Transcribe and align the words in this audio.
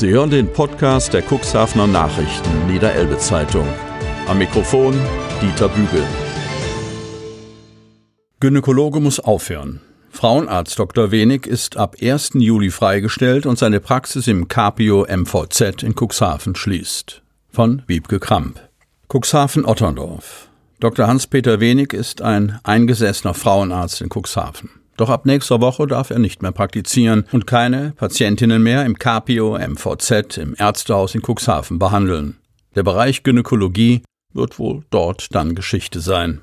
Sie 0.00 0.08
hören 0.08 0.30
den 0.30 0.50
Podcast 0.50 1.12
der 1.12 1.22
Cuxhavener 1.22 1.86
Nachrichten 1.86 2.66
Niederelbe 2.66 3.18
Zeitung. 3.18 3.68
Am 4.28 4.38
Mikrofon 4.38 4.98
Dieter 5.42 5.68
Bügel. 5.68 6.02
Gynäkologe 8.40 8.98
muss 8.98 9.20
aufhören. 9.20 9.82
Frauenarzt 10.08 10.78
Dr. 10.78 11.10
Wenig 11.10 11.46
ist 11.46 11.76
ab 11.76 11.96
1. 12.00 12.30
Juli 12.36 12.70
freigestellt 12.70 13.44
und 13.44 13.58
seine 13.58 13.78
Praxis 13.78 14.26
im 14.26 14.48
Capio 14.48 15.06
MVZ 15.06 15.82
in 15.82 15.94
Cuxhaven 15.94 16.54
schließt. 16.54 17.20
Von 17.50 17.82
Wiebke 17.86 18.20
Kramp. 18.20 18.58
Cuxhaven 19.12 19.66
Otterndorf. 19.66 20.48
Dr. 20.80 21.08
Hans-Peter 21.08 21.60
Wenig 21.60 21.92
ist 21.92 22.22
ein 22.22 22.58
eingesessener 22.62 23.34
Frauenarzt 23.34 24.00
in 24.00 24.08
Cuxhaven. 24.08 24.79
Doch 24.96 25.08
ab 25.08 25.26
nächster 25.26 25.60
Woche 25.60 25.86
darf 25.86 26.10
er 26.10 26.18
nicht 26.18 26.42
mehr 26.42 26.52
praktizieren 26.52 27.24
und 27.32 27.46
keine 27.46 27.92
Patientinnen 27.96 28.62
mehr 28.62 28.84
im 28.84 28.98
Capio 28.98 29.58
MVZ 29.58 30.38
im 30.38 30.54
Ärztehaus 30.58 31.14
in 31.14 31.22
Cuxhaven 31.22 31.78
behandeln. 31.78 32.36
Der 32.74 32.82
Bereich 32.82 33.22
Gynäkologie 33.22 34.02
wird 34.32 34.58
wohl 34.58 34.84
dort 34.90 35.34
dann 35.34 35.54
Geschichte 35.54 36.00
sein. 36.00 36.42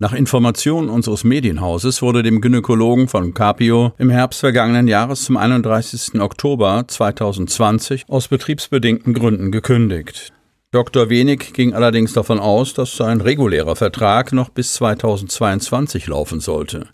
Nach 0.00 0.12
Informationen 0.12 0.88
unseres 0.88 1.22
Medienhauses 1.22 2.02
wurde 2.02 2.22
dem 2.22 2.40
Gynäkologen 2.40 3.06
von 3.06 3.32
Capio 3.32 3.92
im 3.96 4.10
Herbst 4.10 4.40
vergangenen 4.40 4.88
Jahres 4.88 5.22
zum 5.22 5.36
31. 5.36 6.20
Oktober 6.20 6.84
2020 6.86 8.04
aus 8.08 8.26
betriebsbedingten 8.28 9.14
Gründen 9.14 9.52
gekündigt. 9.52 10.32
Dr. 10.72 11.08
Wenig 11.08 11.52
ging 11.52 11.72
allerdings 11.72 12.12
davon 12.12 12.40
aus, 12.40 12.74
dass 12.74 12.96
sein 12.96 13.20
regulärer 13.20 13.76
Vertrag 13.76 14.32
noch 14.32 14.48
bis 14.48 14.74
2022 14.74 16.08
laufen 16.08 16.40
sollte. 16.40 16.88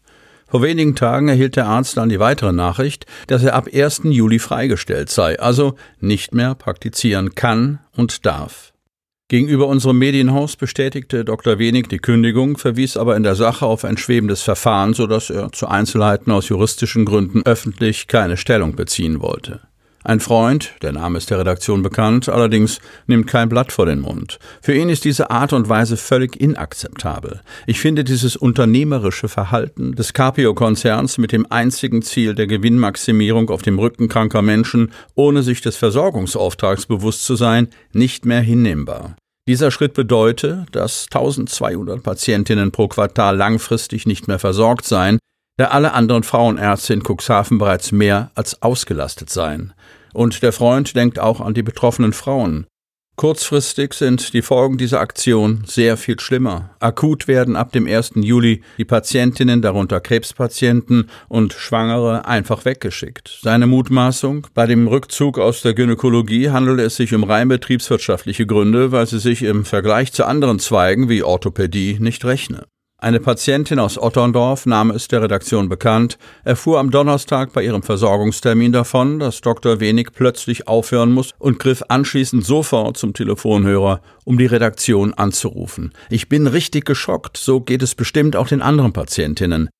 Vor 0.50 0.62
wenigen 0.62 0.96
Tagen 0.96 1.28
erhielt 1.28 1.54
der 1.54 1.66
Arzt 1.66 1.96
dann 1.96 2.08
die 2.08 2.18
weitere 2.18 2.52
Nachricht, 2.52 3.06
dass 3.28 3.44
er 3.44 3.54
ab 3.54 3.68
1. 3.72 4.02
Juli 4.04 4.40
freigestellt 4.40 5.08
sei, 5.08 5.38
also 5.38 5.76
nicht 6.00 6.34
mehr 6.34 6.56
praktizieren 6.56 7.36
kann 7.36 7.78
und 7.96 8.26
darf. 8.26 8.72
Gegenüber 9.28 9.68
unserem 9.68 9.98
Medienhaus 9.98 10.56
bestätigte 10.56 11.24
Dr. 11.24 11.60
Wenig 11.60 11.86
die 11.86 11.98
Kündigung, 11.98 12.58
verwies 12.58 12.96
aber 12.96 13.16
in 13.16 13.22
der 13.22 13.36
Sache 13.36 13.64
auf 13.64 13.84
ein 13.84 13.96
schwebendes 13.96 14.42
Verfahren, 14.42 14.92
sodass 14.92 15.30
er 15.30 15.52
zu 15.52 15.68
Einzelheiten 15.68 16.32
aus 16.32 16.48
juristischen 16.48 17.04
Gründen 17.04 17.42
öffentlich 17.44 18.08
keine 18.08 18.36
Stellung 18.36 18.74
beziehen 18.74 19.20
wollte. 19.22 19.60
Ein 20.02 20.20
Freund, 20.20 20.72
der 20.80 20.92
Name 20.92 21.18
ist 21.18 21.28
der 21.28 21.40
Redaktion 21.40 21.82
bekannt, 21.82 22.30
allerdings 22.30 22.80
nimmt 23.06 23.26
kein 23.26 23.50
Blatt 23.50 23.70
vor 23.70 23.84
den 23.84 24.00
Mund. 24.00 24.38
Für 24.62 24.72
ihn 24.72 24.88
ist 24.88 25.04
diese 25.04 25.30
Art 25.30 25.52
und 25.52 25.68
Weise 25.68 25.98
völlig 25.98 26.40
inakzeptabel. 26.40 27.42
Ich 27.66 27.80
finde 27.80 28.02
dieses 28.02 28.34
unternehmerische 28.34 29.28
Verhalten 29.28 29.92
des 29.92 30.14
Capio-Konzerns 30.14 31.18
mit 31.18 31.32
dem 31.32 31.46
einzigen 31.52 32.00
Ziel 32.00 32.34
der 32.34 32.46
Gewinnmaximierung 32.46 33.50
auf 33.50 33.60
dem 33.60 33.78
Rücken 33.78 34.08
kranker 34.08 34.40
Menschen, 34.40 34.90
ohne 35.16 35.42
sich 35.42 35.60
des 35.60 35.76
Versorgungsauftrags 35.76 36.86
bewusst 36.86 37.26
zu 37.26 37.36
sein, 37.36 37.68
nicht 37.92 38.24
mehr 38.24 38.40
hinnehmbar. 38.40 39.16
Dieser 39.46 39.70
Schritt 39.70 39.92
bedeutet, 39.92 40.66
dass 40.72 41.08
1200 41.12 42.02
Patientinnen 42.02 42.72
pro 42.72 42.88
Quartal 42.88 43.36
langfristig 43.36 44.06
nicht 44.06 44.28
mehr 44.28 44.38
versorgt 44.38 44.86
seien, 44.86 45.18
da 45.60 45.66
alle 45.66 45.92
anderen 45.92 46.22
Frauenärzte 46.22 46.94
in 46.94 47.02
Cuxhaven 47.02 47.58
bereits 47.58 47.92
mehr 47.92 48.30
als 48.34 48.62
ausgelastet 48.62 49.28
seien. 49.28 49.74
Und 50.14 50.42
der 50.42 50.52
Freund 50.52 50.96
denkt 50.96 51.18
auch 51.18 51.40
an 51.40 51.52
die 51.52 51.62
betroffenen 51.62 52.14
Frauen. 52.14 52.66
Kurzfristig 53.16 53.92
sind 53.92 54.32
die 54.32 54.40
Folgen 54.40 54.78
dieser 54.78 55.00
Aktion 55.00 55.64
sehr 55.66 55.98
viel 55.98 56.18
schlimmer. 56.18 56.70
Akut 56.80 57.28
werden 57.28 57.56
ab 57.56 57.72
dem 57.72 57.86
1. 57.86 58.12
Juli 58.14 58.62
die 58.78 58.86
Patientinnen, 58.86 59.60
darunter 59.60 60.00
Krebspatienten 60.00 61.10
und 61.28 61.52
Schwangere, 61.52 62.24
einfach 62.24 62.64
weggeschickt. 62.64 63.40
Seine 63.42 63.66
Mutmaßung, 63.66 64.46
bei 64.54 64.64
dem 64.64 64.88
Rückzug 64.88 65.38
aus 65.38 65.60
der 65.60 65.74
Gynäkologie 65.74 66.48
handele 66.48 66.84
es 66.84 66.96
sich 66.96 67.12
um 67.12 67.24
rein 67.24 67.48
betriebswirtschaftliche 67.48 68.46
Gründe, 68.46 68.92
weil 68.92 69.06
sie 69.06 69.18
sich 69.18 69.42
im 69.42 69.66
Vergleich 69.66 70.14
zu 70.14 70.24
anderen 70.24 70.58
Zweigen 70.58 71.10
wie 71.10 71.22
Orthopädie 71.22 71.98
nicht 72.00 72.24
rechne. 72.24 72.64
Eine 73.02 73.18
Patientin 73.18 73.78
aus 73.78 73.96
Otterndorf, 73.96 74.66
Name 74.66 74.92
ist 74.92 75.10
der 75.10 75.22
Redaktion 75.22 75.70
bekannt, 75.70 76.18
erfuhr 76.44 76.78
am 76.78 76.90
Donnerstag 76.90 77.50
bei 77.54 77.64
ihrem 77.64 77.82
Versorgungstermin 77.82 78.72
davon, 78.72 79.18
dass 79.18 79.40
Dr. 79.40 79.80
Wenig 79.80 80.08
plötzlich 80.12 80.68
aufhören 80.68 81.10
muss 81.10 81.30
und 81.38 81.58
griff 81.58 81.82
anschließend 81.88 82.44
sofort 82.44 82.98
zum 82.98 83.14
Telefonhörer, 83.14 84.02
um 84.24 84.36
die 84.36 84.44
Redaktion 84.44 85.14
anzurufen. 85.14 85.94
Ich 86.10 86.28
bin 86.28 86.46
richtig 86.46 86.84
geschockt, 86.84 87.38
so 87.38 87.62
geht 87.62 87.82
es 87.82 87.94
bestimmt 87.94 88.36
auch 88.36 88.48
den 88.48 88.60
anderen 88.60 88.92
Patientinnen. 88.92 89.70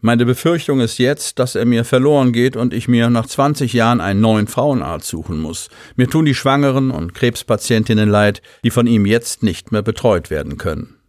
Meine 0.00 0.24
Befürchtung 0.24 0.80
ist 0.80 0.96
jetzt, 0.96 1.38
dass 1.38 1.54
er 1.54 1.66
mir 1.66 1.84
verloren 1.84 2.32
geht 2.32 2.56
und 2.56 2.72
ich 2.72 2.88
mir 2.88 3.10
nach 3.10 3.26
20 3.26 3.74
Jahren 3.74 4.00
einen 4.00 4.22
neuen 4.22 4.46
Frauenarzt 4.46 5.08
suchen 5.08 5.38
muss. 5.42 5.68
Mir 5.96 6.08
tun 6.08 6.24
die 6.24 6.34
Schwangeren 6.34 6.90
und 6.90 7.12
Krebspatientinnen 7.12 8.08
leid, 8.08 8.40
die 8.64 8.70
von 8.70 8.86
ihm 8.86 9.04
jetzt 9.04 9.42
nicht 9.42 9.72
mehr 9.72 9.82
betreut 9.82 10.30
werden 10.30 10.56
können. 10.56 11.01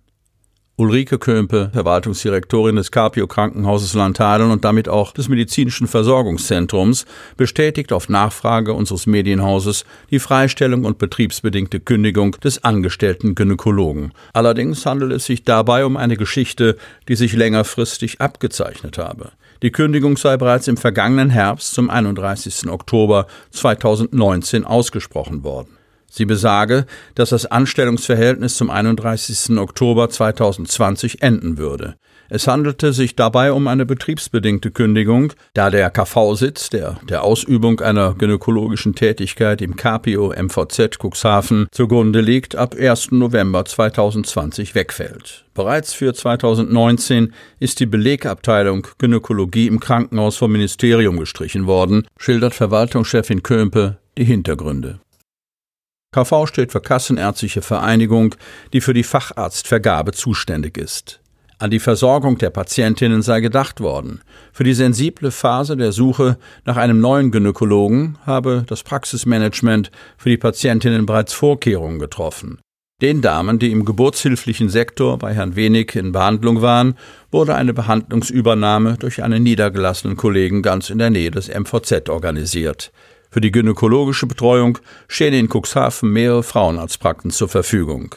Ulrike 0.76 1.20
Kömpe, 1.20 1.70
Verwaltungsdirektorin 1.72 2.78
des 2.78 2.90
Capio 2.90 3.28
Krankenhauses 3.28 3.94
Landhadeln 3.94 4.50
und 4.50 4.66
damit 4.66 4.90
auch 4.90 5.12
des 5.12 5.30
medizinischen 5.30 5.86
Versorgungszentrums, 5.86 7.06
bestätigt 7.38 7.94
auf 7.94 8.10
Nachfrage 8.10 8.74
unseres 8.74 9.06
Medienhauses 9.06 9.86
die 10.10 10.18
Freistellung 10.18 10.84
und 10.86 10.98
betriebsbedingte 10.98 11.80
Kündigung 11.80 12.32
des 12.44 12.64
angestellten 12.64 13.36
Gynäkologen. 13.36 14.14
Allerdings 14.34 14.84
handelt 14.88 15.12
es 15.12 15.28
sich 15.28 15.44
dabei 15.44 15.86
um 15.86 15.96
eine 15.96 16.18
Geschichte, 16.18 16.76
die 17.08 17.18
sich 17.18 17.34
längerfristig 17.34 18.20
abgezeichnet 18.20 18.98
habe. 18.98 19.34
Die 19.62 19.72
Kündigung 19.72 20.18
sei 20.18 20.38
bereits 20.38 20.68
im 20.68 20.78
vergangenen 20.78 21.30
Herbst 21.30 21.76
zum 21.76 21.92
31. 21.92 22.68
Oktober 22.68 23.28
2019 23.52 24.66
ausgesprochen 24.66 25.44
worden. 25.44 25.78
Sie 26.16 26.26
besage, 26.26 26.86
dass 27.16 27.30
das 27.30 27.48
Anstellungsverhältnis 27.48 28.56
zum 28.56 28.70
31. 28.70 29.58
Oktober 29.58 30.12
2020 30.12 31.24
enden 31.24 31.58
würde. 31.58 31.96
Es 32.30 32.48
handelte 32.48 32.94
sich 32.94 33.16
dabei 33.16 33.52
um 33.52 33.68
eine 33.68 33.88
betriebsbedingte 33.88 34.70
Kündigung, 34.70 35.34
da 35.56 35.72
der 35.72 35.90
KV-Sitz, 35.90 36.70
der 36.70 37.00
der 37.10 37.24
Ausübung 37.24 37.80
einer 37.80 38.14
gynäkologischen 38.14 38.94
Tätigkeit 38.94 39.60
im 39.64 39.76
Capio 39.76 40.32
MVZ 40.40 41.00
Cuxhaven 41.02 41.66
zugrunde 41.72 42.22
liegt, 42.22 42.56
ab 42.56 42.76
1. 42.80 43.12
November 43.12 43.66
2020 43.66 44.76
wegfällt. 44.76 45.46
Bereits 45.56 45.94
für 45.94 46.14
2019 46.14 47.34
ist 47.60 47.80
die 47.80 47.88
Belegabteilung 47.88 48.86
Gynäkologie 49.00 49.66
im 49.66 49.80
Krankenhaus 49.80 50.38
vom 50.38 50.52
Ministerium 50.52 51.20
gestrichen 51.20 51.66
worden, 51.66 52.06
schildert 52.20 52.54
Verwaltungschefin 52.54 53.42
Kömpe 53.42 53.98
die 54.16 54.26
Hintergründe. 54.26 55.00
KV 56.14 56.48
steht 56.48 56.72
für 56.72 56.80
Kassenärztliche 56.80 57.62
Vereinigung, 57.62 58.36
die 58.72 58.82
für 58.82 58.94
die 58.94 59.04
Facharztvergabe 59.04 60.14
zuständig 60.14 60.78
ist. 60.78 61.20
An 61.60 61.72
die 61.72 61.80
Versorgung 61.80 62.38
der 62.38 62.50
Patientinnen 62.50 63.22
sei 63.22 63.40
gedacht 63.40 63.80
worden. 63.80 64.22
Für 64.52 64.64
die 64.64 64.74
sensible 64.74 65.32
Phase 65.32 65.76
der 65.76 65.92
Suche 65.92 66.38
nach 66.66 66.78
einem 66.78 67.00
neuen 67.00 67.32
Gynäkologen 67.32 68.18
habe 68.26 68.64
das 68.68 68.84
Praxismanagement 68.84 69.92
für 70.18 70.30
die 70.30 70.38
Patientinnen 70.38 71.06
bereits 71.06 71.34
Vorkehrungen 71.34 72.00
getroffen. 72.00 72.60
Den 73.02 73.22
Damen, 73.22 73.60
die 73.60 73.72
im 73.72 73.86
geburtshilflichen 73.86 74.70
Sektor 74.70 75.18
bei 75.18 75.34
Herrn 75.34 75.56
Wenig 75.56 75.96
in 75.96 76.12
Behandlung 76.12 76.62
waren, 76.62 76.96
wurde 77.32 77.56
eine 77.56 77.74
Behandlungsübernahme 77.74 78.98
durch 78.98 79.24
einen 79.24 79.44
niedergelassenen 79.44 80.16
Kollegen 80.16 80.62
ganz 80.62 80.90
in 80.90 81.00
der 81.00 81.10
Nähe 81.10 81.32
des 81.32 81.50
MVZ 81.50 82.10
organisiert. 82.10 82.92
Für 83.34 83.42
die 83.42 83.52
gynäkologische 83.52 84.28
Betreuung 84.28 84.78
stehen 85.08 85.34
in 85.34 85.50
Cuxhaven 85.50 86.14
mehrere 86.14 86.44
Frauenarztpraxen 86.44 87.32
zur 87.32 87.50
Verfügung. 87.50 88.14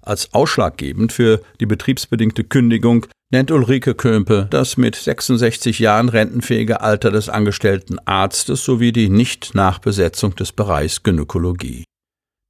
Als 0.00 0.32
ausschlaggebend 0.32 1.12
für 1.12 1.42
die 1.60 1.66
betriebsbedingte 1.66 2.44
Kündigung 2.44 3.04
nennt 3.30 3.50
Ulrike 3.50 3.94
Kömpe 3.94 4.46
das 4.48 4.78
mit 4.78 4.96
66 4.96 5.80
Jahren 5.80 6.08
rentenfähige 6.08 6.80
Alter 6.80 7.10
des 7.10 7.28
angestellten 7.28 7.98
Arztes 8.06 8.64
sowie 8.64 8.90
die 8.90 9.10
Nicht-Nachbesetzung 9.10 10.34
des 10.34 10.52
Bereichs 10.52 11.02
Gynäkologie. 11.02 11.84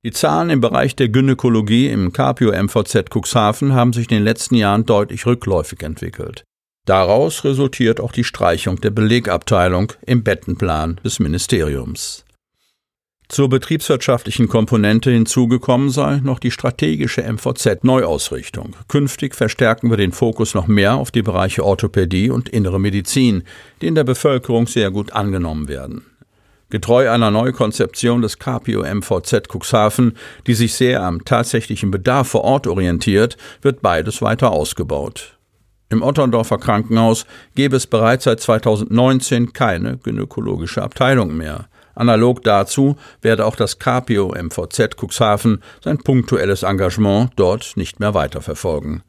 Die 0.05 0.13
Zahlen 0.13 0.51
im 0.51 0.61
Bereich 0.61 0.95
der 0.95 1.09
Gynäkologie 1.09 1.89
im 1.89 2.13
Capio 2.13 2.53
MVZ 2.53 3.11
Cuxhaven 3.13 3.73
haben 3.73 3.93
sich 3.93 4.09
in 4.09 4.19
den 4.19 4.25
letzten 4.25 4.55
Jahren 4.55 4.87
deutlich 4.87 5.27
rückläufig 5.27 5.83
entwickelt. 5.83 6.45
Daraus 6.89 7.45
resultiert 7.45 8.01
auch 8.01 8.13
die 8.13 8.25
Streichung 8.25 8.81
der 8.81 8.89
Belegabteilung 8.89 9.93
im 10.07 10.25
Bettenplan 10.25 10.99
des 11.05 11.19
Ministeriums. 11.21 12.25
Zur 13.29 13.51
betriebswirtschaftlichen 13.51 14.49
Komponente 14.49 15.11
hinzugekommen 15.11 15.91
sei 15.91 16.21
noch 16.25 16.39
die 16.39 16.51
strategische 16.51 17.31
MVZ-Neuausrichtung. 17.31 18.75
Künftig 18.89 19.35
verstärken 19.35 19.91
wir 19.91 19.99
den 19.99 20.13
Fokus 20.13 20.55
noch 20.55 20.67
mehr 20.67 20.95
auf 20.95 21.11
die 21.11 21.21
Bereiche 21.21 21.63
Orthopädie 21.63 22.31
und 22.31 22.49
innere 22.49 22.81
Medizin, 22.81 23.43
die 23.83 23.89
in 23.89 23.95
der 23.95 24.05
Bevölkerung 24.05 24.67
sehr 24.67 24.91
gut 24.91 25.13
angenommen 25.13 25.69
werden. 25.69 26.07
Getreu 26.71 27.11
einer 27.11 27.31
Neukonzeption 27.31 28.23
des 28.23 28.39
Capio 28.39 28.83
MVZ 28.83 29.49
Cuxhaven, 29.55 30.17
die 30.47 30.55
sich 30.55 30.73
sehr 30.73 31.03
am 31.03 31.23
tatsächlichen 31.23 31.91
Bedarf 31.91 32.29
vor 32.29 32.45
Ort 32.45 32.67
orientiert, 32.67 33.37
wird 33.61 33.83
beides 33.83 34.23
weiter 34.23 34.53
ausgebaut. 34.53 35.38
Im 35.91 36.03
Otterndorfer 36.03 36.59
Krankenhaus 36.59 37.25
gäbe 37.55 37.77
es 37.77 37.87
bereits 37.87 38.25
seit 38.25 38.41
2019 38.41 39.55
keine 39.55 39.97
gynäkologische 39.97 40.83
Abteilung 40.83 41.37
mehr. 41.37 41.69
Analog 41.95 42.45
dazu 42.45 42.97
werde 43.23 43.47
auch 43.47 43.57
das 43.57 43.79
Capio 43.79 44.29
MVZ 44.29 44.97
Cuxhaven 44.97 45.63
sein 45.83 45.99
punktuelles 45.99 46.63
Engagement 46.63 47.33
dort 47.37 47.77
nicht 47.77 48.01
mehr 48.01 48.15
weiterverfolgen. 48.15 49.03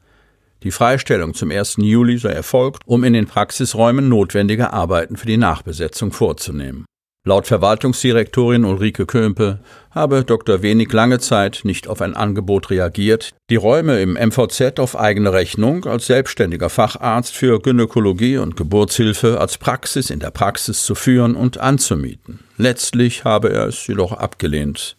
Die 0.64 0.72
Freistellung 0.72 1.34
zum 1.34 1.52
1. 1.52 1.78
Juli 1.78 2.18
sei 2.18 2.32
erfolgt, 2.32 2.82
um 2.86 3.04
in 3.04 3.14
den 3.14 3.28
Praxisräumen 3.28 4.10
notwendige 4.10 4.74
Arbeiten 4.74 5.18
für 5.18 5.28
die 5.28 5.38
Nachbesetzung 5.38 6.12
vorzunehmen. 6.12 6.86
Laut 7.26 7.48
Verwaltungsdirektorin 7.48 8.64
Ulrike 8.64 9.06
Kömpe 9.06 9.60
habe 9.92 10.24
Dr. 10.24 10.62
Wenig 10.62 10.94
lange 10.94 11.20
Zeit 11.20 11.62
nicht 11.64 11.90
auf 11.90 12.02
ein 12.02 12.16
Angebot 12.16 12.70
reagiert, 12.70 13.34
die 13.50 13.58
Räume 13.58 14.00
im 14.00 14.14
MVZ 14.14 14.80
auf 14.80 14.98
eigene 14.98 15.34
Rechnung 15.34 15.84
als 15.86 16.06
selbstständiger 16.06 16.70
Facharzt 16.70 17.36
für 17.36 17.60
Gynäkologie 17.60 18.38
und 18.38 18.56
Geburtshilfe 18.56 19.42
als 19.42 19.58
Praxis 19.58 20.12
in 20.12 20.22
der 20.22 20.32
Praxis 20.32 20.84
zu 20.84 20.96
führen 20.96 21.36
und 21.36 21.58
anzumieten. 21.58 22.40
Letztlich 22.56 23.26
habe 23.26 23.52
er 23.52 23.68
es 23.68 23.86
jedoch 23.86 24.14
abgelehnt. 24.14 24.96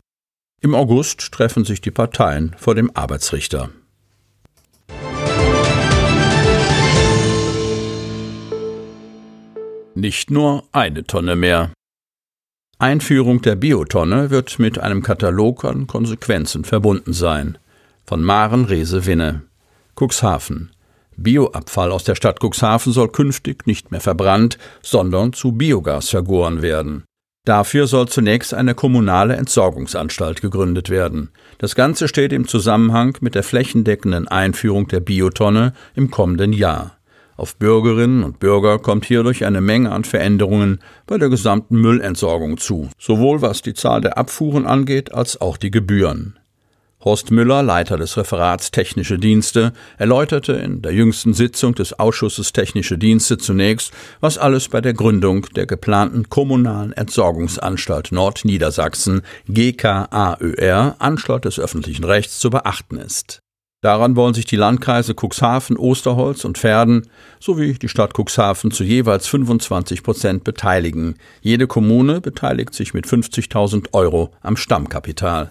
Im 0.61 0.75
August 0.75 1.33
treffen 1.33 1.65
sich 1.65 1.81
die 1.81 1.91
Parteien 1.91 2.55
vor 2.59 2.75
dem 2.75 2.95
Arbeitsrichter. 2.95 3.71
Nicht 9.95 10.31
nur 10.31 10.65
eine 10.73 11.05
Tonne 11.05 11.35
mehr. 11.35 11.73
Einführung 12.81 13.43
der 13.43 13.56
Biotonne 13.56 14.31
wird 14.31 14.59
mit 14.59 14.79
einem 14.79 15.03
Katalog 15.03 15.67
an 15.67 15.87
Konsequenzen 15.87 16.65
verbunden 16.65 17.12
sein. 17.12 17.59
Von 18.06 18.23
Maren 18.23 18.65
Rese 18.65 19.05
Winne. 19.05 19.43
Cuxhaven. 19.97 20.71
Bioabfall 21.15 21.93
aus 21.93 22.05
der 22.05 22.15
Stadt 22.15 22.38
Cuxhaven 22.43 22.94
soll 22.94 23.09
künftig 23.09 23.67
nicht 23.67 23.91
mehr 23.91 24.00
verbrannt, 24.00 24.56
sondern 24.81 25.35
zu 25.35 25.53
Biogas 25.53 26.09
vergoren 26.09 26.62
werden. 26.62 27.05
Dafür 27.44 27.87
soll 27.87 28.09
zunächst 28.09 28.55
eine 28.55 28.75
kommunale 28.75 29.37
Entsorgungsanstalt 29.37 30.41
gegründet 30.41 30.88
werden. 30.88 31.33
Das 31.59 31.75
Ganze 31.75 32.09
steht 32.09 32.33
im 32.33 32.49
Zusammenhang 32.49 33.15
mit 33.21 33.35
der 33.35 33.43
flächendeckenden 33.43 34.26
Einführung 34.26 34.88
der 34.88 35.00
Biotonne 35.00 35.75
im 35.94 36.11
kommenden 36.11 36.55
Jahr. 36.55 36.97
Auf 37.41 37.57
Bürgerinnen 37.57 38.23
und 38.23 38.39
Bürger 38.39 38.79
kommt 38.79 39.07
hierdurch 39.07 39.47
eine 39.47 39.63
Menge 39.63 39.93
an 39.93 40.05
Veränderungen 40.05 40.79
bei 41.07 41.17
der 41.17 41.31
gesamten 41.31 41.81
Müllentsorgung 41.81 42.59
zu, 42.59 42.91
sowohl 42.99 43.41
was 43.41 43.63
die 43.63 43.73
Zahl 43.73 44.03
der 44.03 44.19
Abfuhren 44.19 44.67
angeht 44.67 45.15
als 45.15 45.41
auch 45.41 45.57
die 45.57 45.71
Gebühren. 45.71 46.39
Horst 47.03 47.31
Müller, 47.31 47.63
Leiter 47.63 47.97
des 47.97 48.19
Referats 48.19 48.73
Technische 48.73 49.19
Dienste, 49.19 49.73
erläuterte 49.97 50.53
in 50.53 50.83
der 50.83 50.93
jüngsten 50.93 51.33
Sitzung 51.33 51.75
des 51.75 51.99
Ausschusses 51.99 52.53
Technische 52.53 52.99
Dienste 52.99 53.39
zunächst, 53.39 53.91
was 54.21 54.37
alles 54.37 54.69
bei 54.69 54.83
der 54.83 54.93
Gründung 54.93 55.47
der 55.57 55.65
geplanten 55.65 56.29
Kommunalen 56.29 56.93
Entsorgungsanstalt 56.93 58.13
Nordniedersachsen 58.13 59.23
GKAÖR, 59.49 60.97
Anstalt 60.99 61.47
des 61.47 61.59
öffentlichen 61.59 62.05
Rechts, 62.05 62.39
zu 62.39 62.51
beachten 62.51 62.99
ist. 62.99 63.41
Daran 63.82 64.15
wollen 64.15 64.35
sich 64.35 64.44
die 64.44 64.56
Landkreise 64.56 65.15
Cuxhaven, 65.15 65.79
Osterholz 65.79 66.44
und 66.44 66.59
Verden 66.59 67.09
sowie 67.38 67.73
die 67.73 67.88
Stadt 67.88 68.12
Cuxhaven 68.15 68.71
zu 68.71 68.85
jeweils 68.85 69.27
25 69.27 70.03
Prozent 70.03 70.44
beteiligen. 70.44 71.15
Jede 71.41 71.67
Kommune 71.67 72.21
beteiligt 72.21 72.75
sich 72.75 72.93
mit 72.93 73.06
50.000 73.06 73.88
Euro 73.93 74.32
am 74.43 74.56
Stammkapital. 74.56 75.50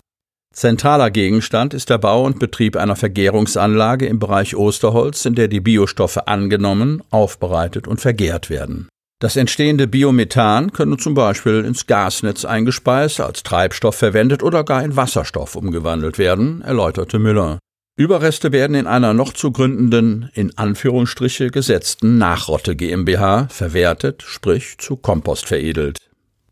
Zentraler 0.54 1.10
Gegenstand 1.10 1.74
ist 1.74 1.90
der 1.90 1.98
Bau 1.98 2.26
und 2.26 2.38
Betrieb 2.38 2.76
einer 2.76 2.96
Vergärungsanlage 2.96 4.06
im 4.06 4.20
Bereich 4.20 4.56
Osterholz, 4.56 5.26
in 5.26 5.36
der 5.36 5.48
die 5.48 5.60
Biostoffe 5.60 6.28
angenommen, 6.28 7.02
aufbereitet 7.10 7.88
und 7.88 8.00
vergärt 8.00 8.50
werden. 8.50 8.90
Das 9.22 9.36
entstehende 9.36 9.88
Biomethan 9.88 10.72
könne 10.72 10.98
zum 10.98 11.14
Beispiel 11.14 11.66
ins 11.66 11.88
Gasnetz 11.88 12.46
eingespeist, 12.46 13.22
als 13.22 13.44
Treibstoff 13.44 13.96
verwendet 13.96 14.44
oder 14.44 14.64
gar 14.64 14.84
in 14.84 14.96
Wasserstoff 14.96 15.56
umgewandelt 15.56 16.18
werden, 16.18 16.62
erläuterte 16.62 17.20
Müller. 17.20 17.60
Überreste 18.00 18.54
werden 18.54 18.78
in 18.78 18.88
einer 18.88 19.14
noch 19.14 19.34
zu 19.34 19.52
gründenden, 19.52 20.30
in 20.34 20.58
Anführungsstriche 20.58 21.50
gesetzten 21.50 22.18
Nachrotte 22.18 22.78
GmbH 22.78 23.50
verwertet, 23.50 24.24
sprich 24.26 24.78
zu 24.78 24.96
Kompost 24.96 25.46
veredelt. 25.48 25.98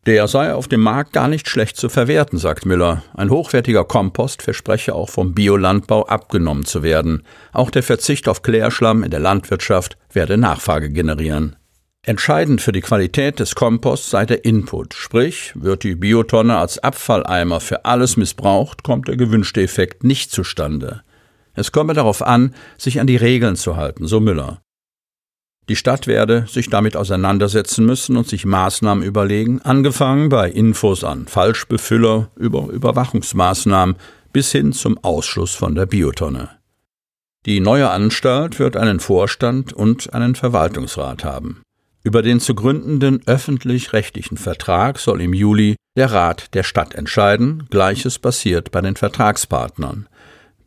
Der 0.05 0.27
sei 0.27 0.53
auf 0.53 0.67
dem 0.67 0.81
Markt 0.81 1.13
gar 1.13 1.29
nicht 1.29 1.47
schlecht 1.47 1.77
zu 1.77 1.87
verwerten, 1.87 2.37
sagt 2.37 2.65
Müller. 2.65 3.01
Ein 3.13 3.29
hochwertiger 3.29 3.85
Kompost 3.85 4.41
verspreche 4.41 4.93
auch 4.93 5.09
vom 5.09 5.33
Biolandbau 5.33 6.05
abgenommen 6.07 6.65
zu 6.65 6.83
werden. 6.83 7.23
Auch 7.53 7.69
der 7.69 7.83
Verzicht 7.83 8.27
auf 8.27 8.41
Klärschlamm 8.41 9.01
in 9.03 9.11
der 9.11 9.21
Landwirtschaft 9.21 9.97
werde 10.11 10.35
Nachfrage 10.35 10.89
generieren. 10.89 11.55
Entscheidend 12.01 12.59
für 12.59 12.73
die 12.73 12.81
Qualität 12.81 13.39
des 13.39 13.55
Komposts 13.55 14.09
sei 14.09 14.25
der 14.25 14.43
Input, 14.43 14.95
sprich, 14.95 15.53
wird 15.55 15.83
die 15.83 15.95
Biotonne 15.95 16.57
als 16.57 16.77
Abfalleimer 16.77 17.61
für 17.61 17.85
alles 17.85 18.17
missbraucht, 18.17 18.83
kommt 18.83 19.07
der 19.07 19.15
gewünschte 19.15 19.61
Effekt 19.61 20.03
nicht 20.03 20.31
zustande. 20.31 21.03
Es 21.57 21.71
komme 21.71 21.93
darauf 21.93 22.21
an, 22.21 22.53
sich 22.77 22.99
an 22.99 23.07
die 23.07 23.17
Regeln 23.17 23.55
zu 23.55 23.75
halten, 23.75 24.05
so 24.05 24.19
Müller. 24.19 24.61
Die 25.69 25.75
Stadt 25.75 26.05
werde 26.05 26.45
sich 26.47 26.69
damit 26.69 26.95
auseinandersetzen 26.95 27.83
müssen 27.85 28.15
und 28.15 28.27
sich 28.27 28.45
Maßnahmen 28.45 29.03
überlegen, 29.03 29.61
angefangen 29.63 30.29
bei 30.29 30.49
Infos 30.49 31.03
an 31.03 31.27
Falschbefüller 31.27 32.29
über 32.35 32.67
Überwachungsmaßnahmen 32.69 33.95
bis 34.31 34.51
hin 34.51 34.71
zum 34.71 35.03
Ausschluss 35.03 35.55
von 35.55 35.73
der 35.73 35.87
Biotonne. 35.87 36.51
Die 37.47 37.59
neue 37.59 37.89
Anstalt 37.89 38.59
wird 38.59 38.77
einen 38.77 38.99
Vorstand 38.99 39.73
und 39.73 40.13
einen 40.13 40.35
Verwaltungsrat 40.35 41.23
haben. 41.23 41.63
Über 42.03 42.21
den 42.21 42.39
zu 42.39 42.53
gründenden 42.53 43.21
öffentlich-rechtlichen 43.25 44.37
Vertrag 44.37 44.99
soll 44.99 45.21
im 45.21 45.33
Juli 45.33 45.75
der 45.97 46.11
Rat 46.11 46.53
der 46.53 46.63
Stadt 46.63 46.93
entscheiden, 46.93 47.65
gleiches 47.71 48.19
passiert 48.19 48.71
bei 48.71 48.81
den 48.81 48.95
Vertragspartnern. 48.95 50.07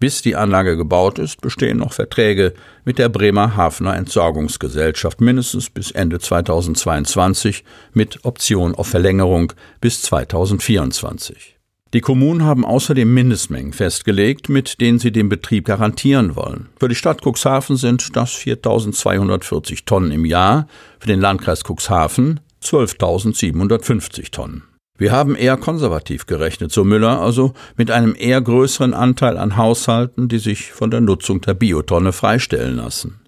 Bis 0.00 0.22
die 0.22 0.34
Anlage 0.34 0.78
gebaut 0.78 1.18
ist, 1.18 1.42
bestehen 1.42 1.76
noch 1.76 1.92
Verträge 1.92 2.54
mit 2.86 2.98
der 2.98 3.10
Bremer 3.10 3.54
Hafner 3.54 3.94
Entsorgungsgesellschaft 3.96 5.20
mindestens 5.20 5.68
bis 5.68 5.90
Ende 5.90 6.18
2022 6.18 7.64
mit 7.92 8.24
Option 8.24 8.74
auf 8.74 8.88
Verlängerung 8.88 9.52
bis 9.82 10.00
2024. 10.00 11.58
Die 11.92 12.00
Kommunen 12.00 12.44
haben 12.44 12.64
außerdem 12.64 13.12
Mindestmengen 13.12 13.74
festgelegt, 13.74 14.48
mit 14.48 14.80
denen 14.80 14.98
sie 14.98 15.12
den 15.12 15.28
Betrieb 15.28 15.66
garantieren 15.66 16.34
wollen. 16.34 16.70
Für 16.78 16.88
die 16.88 16.94
Stadt 16.94 17.20
Cuxhaven 17.22 17.76
sind 17.76 18.16
das 18.16 18.30
4.240 18.30 19.84
Tonnen 19.84 20.12
im 20.12 20.24
Jahr, 20.24 20.66
für 20.98 21.08
den 21.08 21.20
Landkreis 21.20 21.62
Cuxhaven 21.62 22.40
12.750 22.62 24.30
Tonnen. 24.30 24.69
Wir 25.00 25.12
haben 25.12 25.34
eher 25.34 25.56
konservativ 25.56 26.26
gerechnet, 26.26 26.72
so 26.72 26.84
Müller, 26.84 27.22
also 27.22 27.54
mit 27.78 27.90
einem 27.90 28.14
eher 28.14 28.38
größeren 28.42 28.92
Anteil 28.92 29.38
an 29.38 29.56
Haushalten, 29.56 30.28
die 30.28 30.38
sich 30.38 30.72
von 30.72 30.90
der 30.90 31.00
Nutzung 31.00 31.40
der 31.40 31.54
Biotonne 31.54 32.12
freistellen 32.12 32.76
lassen. 32.76 33.18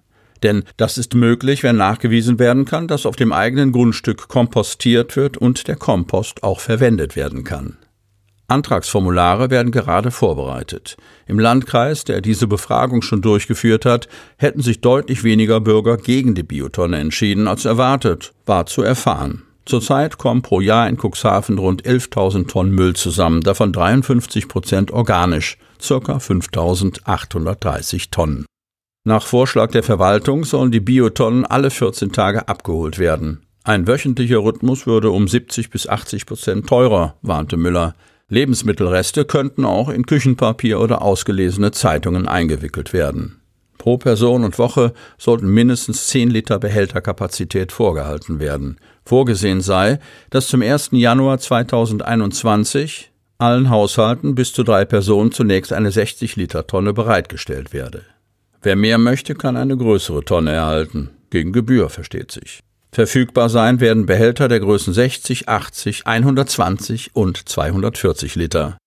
Denn 0.43 0.65
das 0.77 0.99
ist 0.99 1.15
möglich, 1.15 1.63
wenn 1.63 1.77
nachgewiesen 1.77 2.37
werden 2.37 2.65
kann, 2.65 2.87
dass 2.87 3.07
auf 3.07 3.15
dem 3.15 3.33
eigenen 3.33 3.71
Grundstück 3.71 4.27
kompostiert 4.27 5.15
wird 5.15 5.37
und 5.37 5.67
der 5.67 5.75
Kompost 5.75 6.43
auch 6.43 6.59
verwendet 6.59 7.15
werden 7.15 7.43
kann. 7.43 7.79
Antragsformulare 8.47 9.49
werden 9.49 9.71
gerade 9.71 10.11
vorbereitet. 10.11 10.95
Im 11.25 11.39
Landkreis, 11.39 12.03
der 12.03 12.21
diese 12.21 12.45
Befragung 12.45 13.01
schon 13.01 13.23
durchgeführt 13.23 13.85
hat, 13.85 14.07
hätten 14.37 14.61
sich 14.61 14.81
deutlich 14.81 15.23
weniger 15.23 15.59
Bürger 15.59 15.97
gegen 15.97 16.35
die 16.35 16.43
Biotonne 16.43 16.99
entschieden 16.99 17.47
als 17.47 17.65
erwartet, 17.65 18.31
war 18.45 18.67
zu 18.67 18.83
erfahren. 18.83 19.41
Zurzeit 19.65 20.17
kommen 20.17 20.41
pro 20.41 20.59
Jahr 20.59 20.89
in 20.89 20.97
Cuxhaven 20.97 21.57
rund 21.57 21.83
11.000 21.83 22.47
Tonnen 22.47 22.73
Müll 22.73 22.95
zusammen, 22.95 23.41
davon 23.41 23.71
53 23.71 24.47
Prozent 24.47 24.91
organisch, 24.91 25.57
ca. 25.79 25.95
5.830 25.95 28.11
Tonnen. 28.11 28.45
Nach 29.05 29.25
Vorschlag 29.25 29.71
der 29.71 29.83
Verwaltung 29.83 30.45
sollen 30.45 30.71
die 30.71 30.79
Biotonnen 30.79 31.45
alle 31.45 31.69
14 31.69 32.11
Tage 32.11 32.47
abgeholt 32.47 32.99
werden. 32.99 33.45
Ein 33.65 33.87
wöchentlicher 33.87 34.39
Rhythmus 34.39 34.85
würde 34.85 35.11
um 35.11 35.27
70 35.27 35.69
bis 35.69 35.87
80 35.87 36.25
Prozent 36.25 36.67
teurer, 36.67 37.15
warnte 37.21 37.55
Müller. 37.55 37.95
Lebensmittelreste 38.27 39.25
könnten 39.25 39.63
auch 39.63 39.89
in 39.89 40.05
Küchenpapier 40.05 40.79
oder 40.79 41.01
ausgelesene 41.01 41.71
Zeitungen 41.71 42.27
eingewickelt 42.27 42.91
werden. 42.91 43.39
Pro 43.77 43.97
Person 43.97 44.45
und 44.45 44.59
Woche 44.59 44.93
sollten 45.17 45.47
mindestens 45.47 46.07
10 46.07 46.29
Liter 46.29 46.59
Behälterkapazität 46.59 47.73
vorgehalten 47.73 48.39
werden. 48.39 48.77
Vorgesehen 49.05 49.61
sei, 49.61 49.99
dass 50.29 50.47
zum 50.47 50.61
1. 50.61 50.89
Januar 50.91 51.39
2021 51.39 53.11
allen 53.37 53.69
Haushalten 53.69 54.35
bis 54.35 54.53
zu 54.53 54.63
drei 54.63 54.85
Personen 54.85 55.31
zunächst 55.31 55.73
eine 55.73 55.91
60 55.91 56.35
Liter 56.35 56.67
Tonne 56.67 56.93
bereitgestellt 56.93 57.73
werde. 57.73 58.03
Wer 58.61 58.75
mehr 58.77 58.97
möchte, 58.97 59.35
kann 59.35 59.57
eine 59.57 59.75
größere 59.75 60.23
Tonne 60.23 60.51
erhalten. 60.51 61.09
Gegen 61.29 61.51
Gebühr, 61.51 61.89
versteht 61.89 62.31
sich. 62.31 62.61
Verfügbar 62.93 63.49
sein 63.49 63.79
werden 63.79 64.05
Behälter 64.05 64.47
der 64.47 64.59
Größen 64.59 64.93
60, 64.93 65.49
80, 65.49 66.05
120 66.05 67.15
und 67.15 67.49
240 67.49 68.35
Liter. 68.35 68.77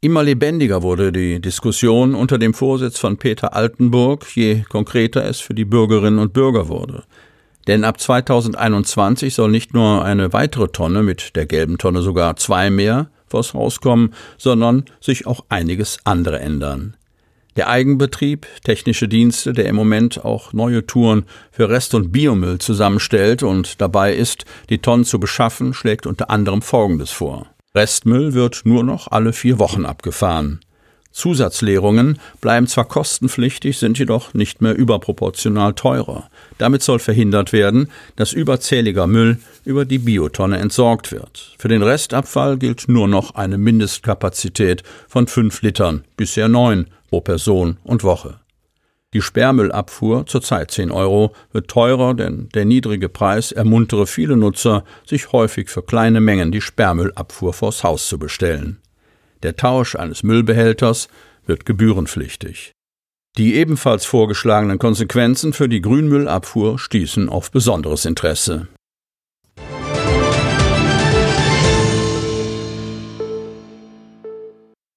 Immer 0.00 0.22
lebendiger 0.22 0.82
wurde 0.82 1.12
die 1.12 1.40
Diskussion 1.40 2.14
unter 2.14 2.38
dem 2.38 2.54
Vorsitz 2.54 2.98
von 2.98 3.18
Peter 3.18 3.54
Altenburg, 3.54 4.26
je 4.34 4.62
konkreter 4.66 5.26
es 5.26 5.40
für 5.40 5.52
die 5.52 5.66
Bürgerinnen 5.66 6.18
und 6.18 6.32
Bürger 6.32 6.68
wurde. 6.68 7.04
Denn 7.66 7.84
ab 7.84 8.00
2021 8.00 9.34
soll 9.34 9.50
nicht 9.50 9.74
nur 9.74 10.04
eine 10.04 10.32
weitere 10.32 10.68
Tonne, 10.68 11.02
mit 11.02 11.36
der 11.36 11.46
gelben 11.46 11.78
Tonne 11.78 12.02
sogar 12.02 12.36
zwei 12.36 12.70
mehr, 12.70 13.10
vors 13.26 13.54
Haus 13.54 13.80
kommen, 13.80 14.14
sondern 14.38 14.84
sich 15.00 15.26
auch 15.26 15.44
einiges 15.48 15.98
andere 16.04 16.40
ändern. 16.40 16.96
Der 17.56 17.68
Eigenbetrieb, 17.68 18.46
technische 18.64 19.08
Dienste, 19.08 19.52
der 19.52 19.66
im 19.66 19.76
Moment 19.76 20.24
auch 20.24 20.52
neue 20.52 20.86
Touren 20.86 21.24
für 21.50 21.68
Rest- 21.68 21.94
und 21.94 22.12
Biomüll 22.12 22.58
zusammenstellt 22.58 23.42
und 23.42 23.80
dabei 23.80 24.14
ist, 24.14 24.44
die 24.68 24.78
Tonnen 24.78 25.04
zu 25.04 25.18
beschaffen, 25.18 25.74
schlägt 25.74 26.06
unter 26.06 26.30
anderem 26.30 26.62
Folgendes 26.62 27.10
vor. 27.10 27.46
Restmüll 27.74 28.34
wird 28.34 28.62
nur 28.64 28.82
noch 28.82 29.08
alle 29.10 29.32
vier 29.32 29.58
Wochen 29.58 29.84
abgefahren. 29.84 30.60
Zusatzleerungen 31.12 32.18
bleiben 32.40 32.66
zwar 32.66 32.84
kostenpflichtig, 32.84 33.78
sind 33.78 33.98
jedoch 33.98 34.32
nicht 34.32 34.62
mehr 34.62 34.76
überproportional 34.76 35.74
teurer. 35.74 36.30
Damit 36.58 36.82
soll 36.82 36.98
verhindert 36.98 37.52
werden, 37.52 37.90
dass 38.16 38.32
überzähliger 38.32 39.06
Müll 39.06 39.38
über 39.64 39.84
die 39.84 39.98
Biotonne 39.98 40.58
entsorgt 40.58 41.10
wird. 41.10 41.54
Für 41.58 41.68
den 41.68 41.82
Restabfall 41.82 42.58
gilt 42.58 42.88
nur 42.88 43.08
noch 43.08 43.34
eine 43.34 43.58
Mindestkapazität 43.58 44.82
von 45.08 45.26
fünf 45.26 45.62
Litern, 45.62 46.04
bisher 46.16 46.48
neun 46.48 46.86
pro 47.08 47.20
Person 47.20 47.78
und 47.82 48.04
Woche. 48.04 48.40
Die 49.12 49.22
Sperrmüllabfuhr, 49.22 50.26
zurzeit 50.26 50.70
10 50.70 50.92
Euro, 50.92 51.34
wird 51.50 51.66
teurer, 51.66 52.14
denn 52.14 52.48
der 52.54 52.64
niedrige 52.64 53.08
Preis 53.08 53.50
ermuntere 53.50 54.06
viele 54.06 54.36
Nutzer, 54.36 54.84
sich 55.04 55.32
häufig 55.32 55.68
für 55.68 55.82
kleine 55.82 56.20
Mengen 56.20 56.52
die 56.52 56.60
Sperrmüllabfuhr 56.60 57.52
vors 57.52 57.82
Haus 57.82 58.06
zu 58.06 58.20
bestellen. 58.20 58.78
Der 59.42 59.56
Tausch 59.56 59.94
eines 59.96 60.22
Müllbehälters 60.22 61.08
wird 61.46 61.64
gebührenpflichtig. 61.64 62.72
Die 63.38 63.54
ebenfalls 63.54 64.04
vorgeschlagenen 64.04 64.78
Konsequenzen 64.78 65.52
für 65.52 65.68
die 65.68 65.80
Grünmüllabfuhr 65.80 66.78
stießen 66.78 67.28
auf 67.28 67.50
besonderes 67.50 68.04
Interesse. 68.04 68.68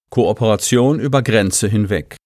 Kooperation 0.10 1.00
über 1.00 1.22
Grenze 1.24 1.68
hinweg. 1.68 2.18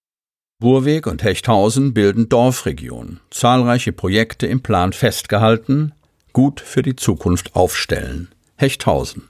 Burweg 0.60 1.08
und 1.08 1.24
Hechthausen 1.24 1.94
bilden 1.94 2.30
Dorfregion. 2.30 3.20
Zahlreiche 3.30 3.94
Projekte 3.94 4.48
im 4.48 4.62
Plan 4.62 4.92
festgehalten, 4.92 5.94
gut 6.34 6.60
für 6.60 6.82
die 6.82 6.96
Zukunft 6.96 7.56
aufstellen. 7.56 8.30
Hechthausen. 8.56 9.30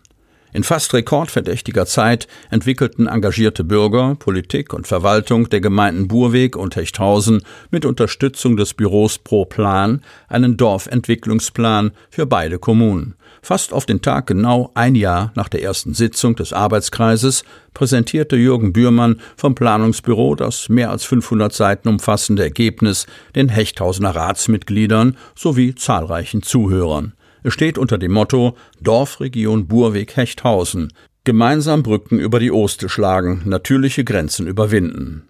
In 0.57 0.63
fast 0.63 0.91
rekordverdächtiger 0.95 1.85
Zeit 1.85 2.27
entwickelten 2.49 3.05
engagierte 3.05 3.63
Bürger, 3.63 4.15
Politik 4.15 4.73
und 4.73 4.87
Verwaltung 4.87 5.49
der 5.49 5.61
Gemeinden 5.61 6.07
Burweg 6.07 6.55
und 6.55 6.75
Hechthausen 6.75 7.43
mit 7.69 7.85
Unterstützung 7.85 8.57
des 8.57 8.73
Büros 8.73 9.19
Pro 9.19 9.45
Plan 9.45 10.01
einen 10.27 10.57
Dorfentwicklungsplan 10.57 11.91
für 12.09 12.25
beide 12.25 12.57
Kommunen. 12.57 13.13
Fast 13.43 13.71
auf 13.71 13.85
den 13.85 14.01
Tag 14.01 14.25
genau 14.25 14.71
ein 14.73 14.95
Jahr 14.95 15.31
nach 15.35 15.47
der 15.47 15.61
ersten 15.61 15.93
Sitzung 15.93 16.35
des 16.35 16.53
Arbeitskreises 16.53 17.43
präsentierte 17.75 18.35
Jürgen 18.35 18.73
Bührmann 18.73 19.21
vom 19.35 19.53
Planungsbüro 19.53 20.33
das 20.33 20.69
mehr 20.69 20.89
als 20.89 21.05
500 21.05 21.53
Seiten 21.53 21.87
umfassende 21.87 22.41
Ergebnis 22.41 23.05
den 23.35 23.49
Hechthausener 23.49 24.15
Ratsmitgliedern 24.15 25.17
sowie 25.35 25.75
zahlreichen 25.75 26.41
Zuhörern. 26.41 27.13
Es 27.43 27.53
steht 27.53 27.77
unter 27.77 27.97
dem 27.97 28.11
Motto 28.11 28.55
Dorfregion 28.81 29.67
Burweg-Hechthausen. 29.67 30.93
Gemeinsam 31.23 31.83
Brücken 31.83 32.19
über 32.19 32.39
die 32.39 32.51
Oste 32.51 32.89
schlagen, 32.89 33.41
natürliche 33.45 34.03
Grenzen 34.03 34.47
überwinden. 34.47 35.27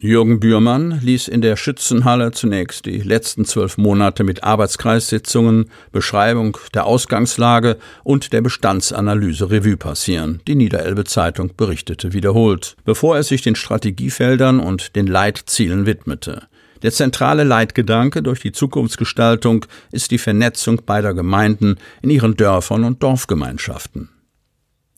Jürgen 0.00 0.38
Bührmann 0.38 1.00
ließ 1.02 1.26
in 1.26 1.40
der 1.40 1.56
Schützenhalle 1.56 2.30
zunächst 2.30 2.86
die 2.86 2.98
letzten 2.98 3.44
zwölf 3.44 3.78
Monate 3.78 4.22
mit 4.22 4.44
Arbeitskreissitzungen, 4.44 5.70
Beschreibung 5.90 6.56
der 6.72 6.86
Ausgangslage 6.86 7.78
und 8.04 8.32
der 8.32 8.40
Bestandsanalyse 8.40 9.50
Revue 9.50 9.76
passieren. 9.76 10.40
Die 10.46 10.54
Niederelbe 10.54 11.02
Zeitung 11.02 11.50
berichtete 11.56 12.12
wiederholt, 12.12 12.76
bevor 12.84 13.16
er 13.16 13.24
sich 13.24 13.42
den 13.42 13.56
Strategiefeldern 13.56 14.60
und 14.60 14.94
den 14.94 15.08
Leitzielen 15.08 15.84
widmete. 15.84 16.46
Der 16.82 16.92
zentrale 16.92 17.44
Leitgedanke 17.44 18.22
durch 18.22 18.40
die 18.40 18.52
Zukunftsgestaltung 18.52 19.66
ist 19.90 20.10
die 20.10 20.18
Vernetzung 20.18 20.82
beider 20.86 21.14
Gemeinden 21.14 21.76
in 22.02 22.10
ihren 22.10 22.36
Dörfern 22.36 22.84
und 22.84 23.02
Dorfgemeinschaften. 23.02 24.10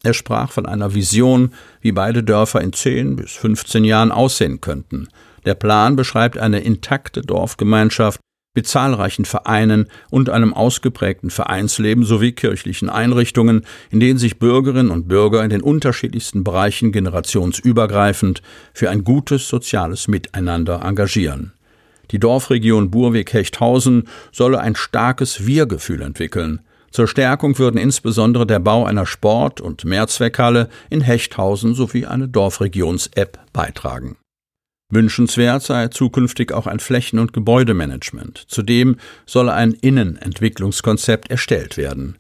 Er 0.02 0.14
sprach 0.14 0.50
von 0.50 0.66
einer 0.66 0.94
Vision, 0.94 1.52
wie 1.80 1.92
beide 1.92 2.22
Dörfer 2.22 2.60
in 2.60 2.72
10 2.72 3.16
bis 3.16 3.32
15 3.32 3.84
Jahren 3.84 4.12
aussehen 4.12 4.60
könnten. 4.60 5.08
Der 5.44 5.54
Plan 5.54 5.96
beschreibt 5.96 6.38
eine 6.38 6.60
intakte 6.60 7.22
Dorfgemeinschaft 7.22 8.20
mit 8.54 8.66
zahlreichen 8.66 9.24
Vereinen 9.24 9.86
und 10.10 10.28
einem 10.28 10.52
ausgeprägten 10.54 11.30
Vereinsleben 11.30 12.04
sowie 12.04 12.32
kirchlichen 12.32 12.90
Einrichtungen, 12.90 13.64
in 13.90 14.00
denen 14.00 14.18
sich 14.18 14.38
Bürgerinnen 14.38 14.90
und 14.90 15.06
Bürger 15.06 15.44
in 15.44 15.50
den 15.50 15.62
unterschiedlichsten 15.62 16.42
Bereichen 16.42 16.92
generationsübergreifend 16.92 18.42
für 18.74 18.90
ein 18.90 19.04
gutes 19.04 19.48
soziales 19.48 20.08
Miteinander 20.08 20.82
engagieren. 20.82 21.52
Die 22.10 22.18
Dorfregion 22.18 22.90
Burweg-Hechthausen 22.90 24.04
solle 24.32 24.60
ein 24.60 24.74
starkes 24.74 25.46
Wir-Gefühl 25.46 26.02
entwickeln. 26.02 26.60
Zur 26.90 27.06
Stärkung 27.06 27.56
würden 27.58 27.78
insbesondere 27.78 28.46
der 28.46 28.58
Bau 28.58 28.84
einer 28.84 29.06
Sport- 29.06 29.60
und 29.60 29.84
Mehrzweckhalle 29.84 30.68
in 30.90 31.02
Hechthausen 31.02 31.74
sowie 31.74 32.06
eine 32.06 32.28
Dorfregions-App 32.28 33.38
beitragen. 33.52 34.16
Wünschenswert 34.92 35.62
sei 35.62 35.86
zukünftig 35.86 36.52
auch 36.52 36.66
ein 36.66 36.80
Flächen- 36.80 37.20
und 37.20 37.32
Gebäudemanagement. 37.32 38.44
Zudem 38.48 38.96
solle 39.24 39.52
ein 39.52 39.72
Innenentwicklungskonzept 39.72 41.30
erstellt 41.30 41.76
werden. 41.76 42.18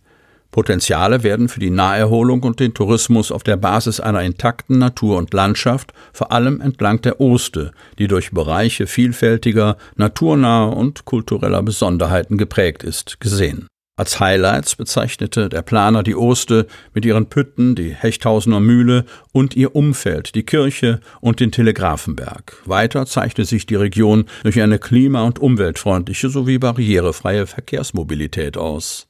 Potenziale 0.50 1.22
werden 1.22 1.48
für 1.48 1.60
die 1.60 1.70
Naherholung 1.70 2.42
und 2.42 2.58
den 2.58 2.74
Tourismus 2.74 3.30
auf 3.30 3.44
der 3.44 3.56
Basis 3.56 4.00
einer 4.00 4.22
intakten 4.22 4.78
Natur 4.78 5.16
und 5.16 5.32
Landschaft, 5.32 5.92
vor 6.12 6.32
allem 6.32 6.60
entlang 6.60 7.00
der 7.02 7.20
Oste, 7.20 7.72
die 7.98 8.08
durch 8.08 8.32
Bereiche 8.32 8.86
vielfältiger, 8.86 9.76
naturnaher 9.96 10.76
und 10.76 11.04
kultureller 11.04 11.62
Besonderheiten 11.62 12.36
geprägt 12.36 12.82
ist, 12.82 13.20
gesehen. 13.20 13.68
Als 14.00 14.18
Highlights 14.18 14.76
bezeichnete 14.76 15.50
der 15.50 15.60
Planer 15.60 16.02
die 16.02 16.16
Oste 16.16 16.66
mit 16.94 17.04
ihren 17.04 17.26
Pütten, 17.26 17.74
die 17.74 17.92
Hechthausener 17.92 18.58
Mühle 18.58 19.04
und 19.32 19.54
ihr 19.54 19.76
Umfeld, 19.76 20.34
die 20.34 20.42
Kirche 20.42 21.00
und 21.20 21.38
den 21.38 21.52
Telegrafenberg. 21.52 22.62
Weiter 22.64 23.04
zeichnete 23.04 23.44
sich 23.44 23.66
die 23.66 23.74
Region 23.74 24.24
durch 24.42 24.58
eine 24.62 24.78
klima- 24.78 25.24
und 25.24 25.38
umweltfreundliche 25.38 26.30
sowie 26.30 26.56
barrierefreie 26.56 27.46
Verkehrsmobilität 27.46 28.56
aus. 28.56 29.09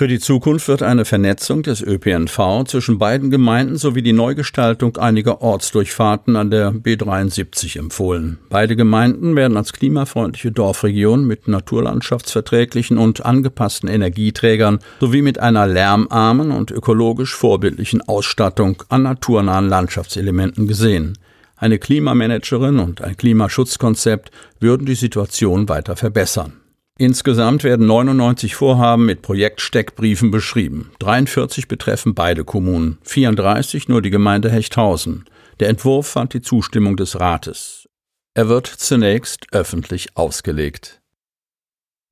Für 0.00 0.08
die 0.08 0.18
Zukunft 0.18 0.66
wird 0.66 0.82
eine 0.82 1.04
Vernetzung 1.04 1.62
des 1.62 1.82
ÖPNV 1.82 2.64
zwischen 2.66 2.96
beiden 2.96 3.30
Gemeinden 3.30 3.76
sowie 3.76 4.00
die 4.00 4.14
Neugestaltung 4.14 4.96
einiger 4.96 5.42
Ortsdurchfahrten 5.42 6.36
an 6.36 6.50
der 6.50 6.72
B73 6.72 7.78
empfohlen. 7.78 8.38
Beide 8.48 8.76
Gemeinden 8.76 9.36
werden 9.36 9.58
als 9.58 9.74
klimafreundliche 9.74 10.52
Dorfregion 10.52 11.26
mit 11.26 11.48
naturlandschaftsverträglichen 11.48 12.96
und 12.96 13.26
angepassten 13.26 13.90
Energieträgern 13.90 14.78
sowie 15.00 15.20
mit 15.20 15.38
einer 15.38 15.66
lärmarmen 15.66 16.50
und 16.50 16.70
ökologisch 16.70 17.34
vorbildlichen 17.34 18.00
Ausstattung 18.00 18.82
an 18.88 19.02
naturnahen 19.02 19.68
Landschaftselementen 19.68 20.66
gesehen. 20.66 21.18
Eine 21.56 21.78
Klimamanagerin 21.78 22.78
und 22.78 23.02
ein 23.02 23.18
Klimaschutzkonzept 23.18 24.30
würden 24.60 24.86
die 24.86 24.94
Situation 24.94 25.68
weiter 25.68 25.94
verbessern. 25.94 26.59
Insgesamt 27.00 27.64
werden 27.64 27.86
99 27.86 28.54
Vorhaben 28.54 29.06
mit 29.06 29.22
Projektsteckbriefen 29.22 30.30
beschrieben. 30.30 30.90
43 30.98 31.66
betreffen 31.66 32.14
beide 32.14 32.44
Kommunen, 32.44 32.98
34 33.04 33.88
nur 33.88 34.02
die 34.02 34.10
Gemeinde 34.10 34.50
Hechthausen. 34.50 35.24
Der 35.60 35.70
Entwurf 35.70 36.08
fand 36.08 36.34
die 36.34 36.42
Zustimmung 36.42 36.98
des 36.98 37.18
Rates. 37.18 37.88
Er 38.34 38.50
wird 38.50 38.66
zunächst 38.66 39.46
öffentlich 39.50 40.14
ausgelegt. 40.14 41.00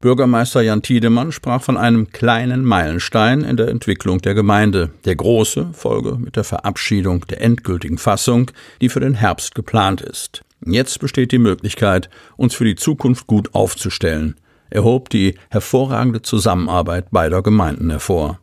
Bürgermeister 0.01 0.63
Jan 0.63 0.81
Tiedemann 0.81 1.33
sprach 1.33 1.61
von 1.61 1.77
einem 1.77 2.09
kleinen 2.09 2.65
Meilenstein 2.65 3.43
in 3.43 3.59
der 3.59 3.69
Entwicklung 3.69 4.23
der 4.23 4.33
Gemeinde. 4.33 4.89
Der 5.05 5.17
große 5.17 5.69
Folge 5.75 6.17
mit 6.17 6.35
der 6.35 6.45
Verabschiedung 6.45 7.27
der 7.27 7.43
endgültigen 7.43 7.99
Fassung, 7.99 8.51
die 8.81 8.89
für 8.89 9.01
den 9.01 9.13
Herbst 9.13 9.55
geplant 9.55 10.01
ist. 10.01 10.41
Jetzt 10.65 10.99
besteht 10.99 11.31
die 11.33 11.39
Möglichkeit, 11.39 12.09
uns 12.39 12.55
für 12.55 12.65
die 12.65 12.77
Zukunft 12.77 13.27
gut 13.27 13.55
aufzustellen– 13.55 14.37
er 14.71 14.85
hob 14.85 15.11
die 15.11 15.35
hervorragende 15.51 16.23
Zusammenarbeit 16.23 17.11
beider 17.11 17.43
Gemeinden 17.43 17.91
hervor. 17.91 18.39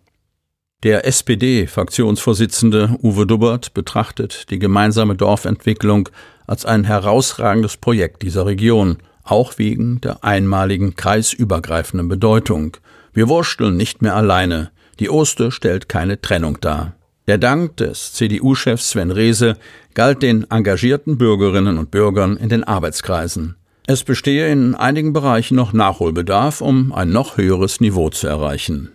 Der 0.84 1.05
SPD-Fraktionsvorsitzende 1.05 2.98
Uwe 3.01 3.25
Dubbert 3.25 3.74
betrachtet 3.74 4.51
die 4.51 4.60
gemeinsame 4.60 5.15
Dorfentwicklung 5.15 6.10
als 6.46 6.65
ein 6.65 6.84
herausragendes 6.84 7.77
Projekt 7.77 8.22
dieser 8.22 8.46
Region, 8.46 8.98
auch 9.24 9.58
wegen 9.58 10.00
der 10.01 10.24
einmaligen 10.24 10.96
kreisübergreifenden 10.96 12.08
Bedeutung. 12.08 12.77
Wir 13.13 13.27
wursteln 13.29 13.77
nicht 13.77 14.01
mehr 14.03 14.15
alleine. 14.15 14.70
Die 15.00 15.10
Oste 15.10 15.51
stellt 15.51 15.89
keine 15.89 16.22
Trennung 16.22 16.60
dar. 16.62 16.94
Der 17.27 17.39
Dank 17.39 17.77
des 17.77 18.13
CDU-Chefs 18.13 18.91
Sven 18.91 19.10
Rehse 19.10 19.58
galt 19.96 20.22
den 20.22 20.50
engagierten 20.51 21.17
Bürgerinnen 21.17 21.79
und 21.79 21.89
Bürgern 21.89 22.38
in 22.38 22.50
den 22.50 22.63
Arbeitskreisen. 22.63 23.55
Es 23.88 24.04
bestehe 24.04 24.51
in 24.51 24.74
einigen 24.74 25.13
Bereichen 25.13 25.56
noch 25.56 25.72
Nachholbedarf, 25.72 26.62
um 26.62 26.92
ein 26.92 27.12
noch 27.12 27.38
höheres 27.38 27.82
Niveau 27.82 28.10
zu 28.10 28.25
erreichen. 28.25 28.92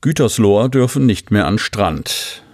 Gütersloher 0.00 0.68
dürfen 0.68 1.06
nicht 1.06 1.32
mehr 1.32 1.46
an 1.46 1.58
Strand. 1.58 2.44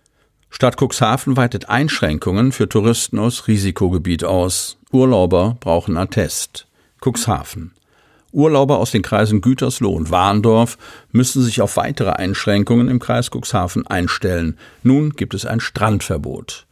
Stadt 0.49 0.80
Cuxhaven 0.80 1.37
weitet 1.37 1.68
Einschränkungen 1.68 2.52
für 2.52 2.66
Touristen 2.68 3.18
aus 3.18 3.47
Risikogebiet 3.47 4.25
aus. 4.25 4.78
Urlauber 4.90 5.59
brauchen 5.61 5.99
Attest. 5.99 6.66
Cuxhaven. 7.04 7.73
Urlauber 8.35 8.79
aus 8.79 8.91
den 8.91 9.03
Kreisen 9.03 9.41
Gütersloh 9.41 9.93
und 9.93 10.11
Warndorf 10.11 10.76
müssen 11.12 11.43
sich 11.43 11.61
auf 11.61 11.76
weitere 11.76 12.11
Einschränkungen 12.11 12.88
im 12.88 12.99
Kreis 12.99 13.31
Cuxhaven 13.31 13.87
einstellen. 13.87 14.59
Nun 14.83 15.11
gibt 15.11 15.35
es 15.35 15.47
ein 15.47 15.61
Strandverbot. 15.61 16.67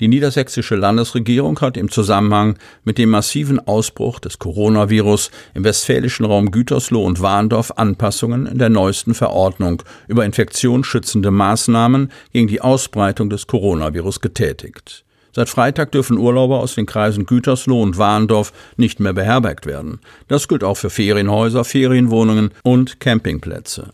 Die 0.00 0.08
niedersächsische 0.08 0.74
Landesregierung 0.74 1.60
hat 1.60 1.76
im 1.76 1.88
Zusammenhang 1.88 2.58
mit 2.82 2.98
dem 2.98 3.10
massiven 3.10 3.60
Ausbruch 3.60 4.18
des 4.18 4.40
Coronavirus 4.40 5.30
im 5.54 5.62
westfälischen 5.62 6.26
Raum 6.26 6.50
Gütersloh 6.50 7.04
und 7.04 7.20
Warndorf 7.20 7.72
Anpassungen 7.76 8.46
in 8.46 8.58
der 8.58 8.70
neuesten 8.70 9.14
Verordnung 9.14 9.82
über 10.08 10.24
infektionsschützende 10.24 11.30
Maßnahmen 11.30 12.10
gegen 12.32 12.48
die 12.48 12.60
Ausbreitung 12.60 13.30
des 13.30 13.46
Coronavirus 13.46 14.20
getätigt. 14.20 15.04
Seit 15.34 15.48
Freitag 15.48 15.92
dürfen 15.92 16.18
Urlauber 16.18 16.60
aus 16.60 16.74
den 16.74 16.86
Kreisen 16.86 17.26
Gütersloh 17.26 17.82
und 17.82 17.98
Warndorf 17.98 18.52
nicht 18.76 19.00
mehr 19.00 19.14
beherbergt 19.14 19.66
werden. 19.66 20.00
Das 20.28 20.46
gilt 20.46 20.62
auch 20.62 20.76
für 20.76 20.90
Ferienhäuser, 20.90 21.64
Ferienwohnungen 21.64 22.50
und 22.62 23.00
Campingplätze. 23.00 23.92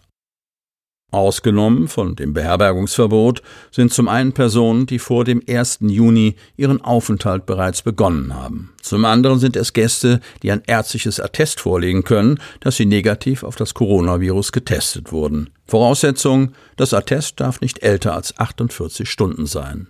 Ausgenommen 1.10 1.88
von 1.88 2.16
dem 2.16 2.34
Beherbergungsverbot 2.34 3.40
sind 3.70 3.94
zum 3.94 4.08
einen 4.08 4.34
Personen, 4.34 4.84
die 4.84 4.98
vor 4.98 5.24
dem 5.24 5.42
1. 5.48 5.78
Juni 5.80 6.36
ihren 6.58 6.82
Aufenthalt 6.82 7.46
bereits 7.46 7.80
begonnen 7.80 8.34
haben. 8.34 8.74
Zum 8.82 9.06
anderen 9.06 9.38
sind 9.38 9.56
es 9.56 9.72
Gäste, 9.72 10.20
die 10.42 10.52
ein 10.52 10.62
ärztliches 10.66 11.18
Attest 11.18 11.60
vorlegen 11.60 12.04
können, 12.04 12.38
dass 12.60 12.76
sie 12.76 12.84
negativ 12.84 13.42
auf 13.42 13.56
das 13.56 13.72
Coronavirus 13.72 14.52
getestet 14.52 15.10
wurden. 15.10 15.48
Voraussetzung, 15.64 16.52
das 16.76 16.92
Attest 16.92 17.40
darf 17.40 17.62
nicht 17.62 17.82
älter 17.82 18.14
als 18.14 18.38
48 18.38 19.08
Stunden 19.08 19.46
sein. 19.46 19.88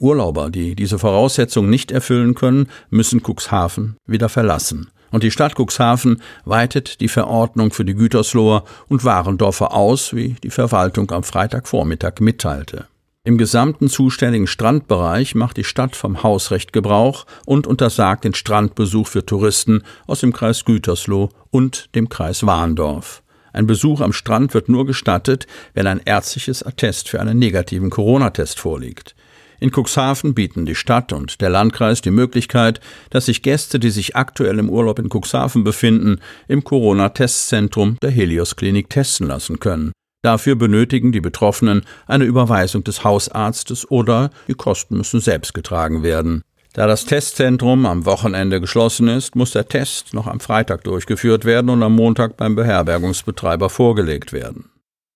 Urlauber, 0.00 0.50
die 0.50 0.74
diese 0.74 0.98
Voraussetzung 0.98 1.70
nicht 1.70 1.92
erfüllen 1.92 2.34
können, 2.34 2.68
müssen 2.90 3.22
Cuxhaven 3.22 3.96
wieder 4.06 4.28
verlassen 4.28 4.90
und 5.10 5.22
die 5.22 5.30
Stadt 5.30 5.54
Cuxhaven 5.58 6.22
weitet 6.44 7.00
die 7.00 7.08
Verordnung 7.08 7.72
für 7.72 7.84
die 7.84 7.94
Gütersloher 7.94 8.64
und 8.88 9.04
Warendorfer 9.04 9.72
aus, 9.74 10.14
wie 10.14 10.36
die 10.42 10.50
Verwaltung 10.50 11.10
am 11.10 11.22
Freitagvormittag 11.22 12.20
mitteilte. 12.20 12.86
Im 13.22 13.36
gesamten 13.36 13.88
zuständigen 13.88 14.46
Strandbereich 14.46 15.34
macht 15.34 15.58
die 15.58 15.64
Stadt 15.64 15.94
vom 15.94 16.22
Hausrecht 16.22 16.72
Gebrauch 16.72 17.26
und 17.44 17.66
untersagt 17.66 18.24
den 18.24 18.34
Strandbesuch 18.34 19.08
für 19.08 19.26
Touristen 19.26 19.82
aus 20.06 20.20
dem 20.20 20.32
Kreis 20.32 20.64
Gütersloh 20.64 21.28
und 21.50 21.94
dem 21.94 22.08
Kreis 22.08 22.46
Warndorf. 22.46 23.22
Ein 23.52 23.66
Besuch 23.66 24.00
am 24.00 24.12
Strand 24.12 24.54
wird 24.54 24.68
nur 24.68 24.86
gestattet, 24.86 25.46
wenn 25.74 25.86
ein 25.86 26.00
ärztliches 26.04 26.62
Attest 26.62 27.08
für 27.08 27.20
einen 27.20 27.38
negativen 27.38 27.90
Corona-Test 27.90 28.58
vorliegt. 28.58 29.14
In 29.60 29.70
Cuxhaven 29.70 30.32
bieten 30.34 30.64
die 30.64 30.74
Stadt 30.74 31.12
und 31.12 31.42
der 31.42 31.50
Landkreis 31.50 32.00
die 32.00 32.10
Möglichkeit, 32.10 32.80
dass 33.10 33.26
sich 33.26 33.42
Gäste, 33.42 33.78
die 33.78 33.90
sich 33.90 34.16
aktuell 34.16 34.58
im 34.58 34.70
Urlaub 34.70 34.98
in 34.98 35.10
Cuxhaven 35.10 35.64
befinden, 35.64 36.20
im 36.48 36.64
Corona-Testzentrum 36.64 37.98
der 38.02 38.10
Helios 38.10 38.56
Klinik 38.56 38.88
testen 38.88 39.26
lassen 39.26 39.60
können. 39.60 39.92
Dafür 40.22 40.54
benötigen 40.56 41.12
die 41.12 41.20
Betroffenen 41.20 41.82
eine 42.06 42.24
Überweisung 42.24 42.84
des 42.84 43.04
Hausarztes 43.04 43.90
oder 43.90 44.30
die 44.48 44.54
Kosten 44.54 44.96
müssen 44.96 45.20
selbst 45.20 45.52
getragen 45.52 46.02
werden. 46.02 46.42
Da 46.72 46.86
das 46.86 47.04
Testzentrum 47.04 47.84
am 47.84 48.06
Wochenende 48.06 48.60
geschlossen 48.60 49.08
ist, 49.08 49.34
muss 49.34 49.50
der 49.50 49.68
Test 49.68 50.14
noch 50.14 50.26
am 50.26 50.40
Freitag 50.40 50.84
durchgeführt 50.84 51.44
werden 51.44 51.68
und 51.68 51.82
am 51.82 51.96
Montag 51.96 52.36
beim 52.36 52.54
Beherbergungsbetreiber 52.54 53.68
vorgelegt 53.68 54.32
werden. 54.32 54.70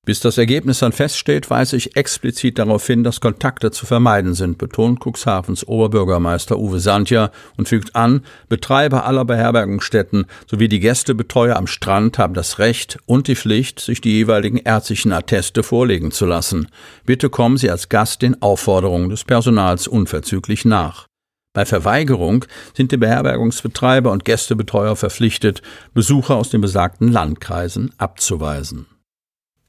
Bis 0.05 0.21
das 0.21 0.37
Ergebnis 0.37 0.81
dann 0.81 0.93
feststeht, 0.93 1.49
weise 1.49 1.77
ich 1.77 1.97
explizit 1.97 2.59
darauf 2.59 2.87
hin, 2.87 3.05
dass 3.05 3.23
Kontakte 3.23 3.71
zu 3.71 3.87
vermeiden 3.87 4.35
sind, 4.35 4.59
betont 4.59 5.01
Cuxhavens 5.01 5.67
Oberbürgermeister 5.67 6.59
Uwe 6.59 6.79
Sandja 6.79 7.31
und 7.57 7.69
fügt 7.69 7.97
an, 7.97 8.23
Betreiber 8.51 9.07
aller 9.07 9.25
Beherbergungsstätten 9.25 10.27
sowie 10.47 10.69
die 10.69 10.81
Gästebetreuer 10.81 11.57
am 11.57 11.67
Strand 11.67 12.19
haben 12.19 12.35
das 12.35 12.59
Recht 12.59 12.99
und 13.07 13.29
die 13.29 13.37
Pflicht, 13.37 13.81
sich 13.81 14.03
die 14.03 14.13
jeweiligen 14.13 14.59
ärztlichen 14.59 15.13
Atteste 15.13 15.63
vorlegen 15.63 16.11
zu 16.11 16.27
lassen. 16.27 16.69
Bitte 17.07 17.31
kommen 17.31 17.57
Sie 17.57 17.71
als 17.71 17.89
Gast 17.89 18.21
den 18.21 18.43
Aufforderungen 18.43 19.09
des 19.09 19.25
Personals 19.25 19.89
unverzüglich 19.89 20.67
nach. 20.67 21.07
Bei 21.55 21.65
Verweigerung 21.65 22.45
sind 22.77 22.93
die 22.93 22.97
Beherbergungsbetreiber 22.99 24.11
und 24.11 24.25
Gästebetreuer 24.25 24.97
verpflichtet, 24.97 25.63
Besucher 25.95 26.35
aus 26.35 26.51
den 26.51 26.61
besagten 26.61 27.11
Landkreisen 27.11 27.93
abzuweisen. 27.97 28.87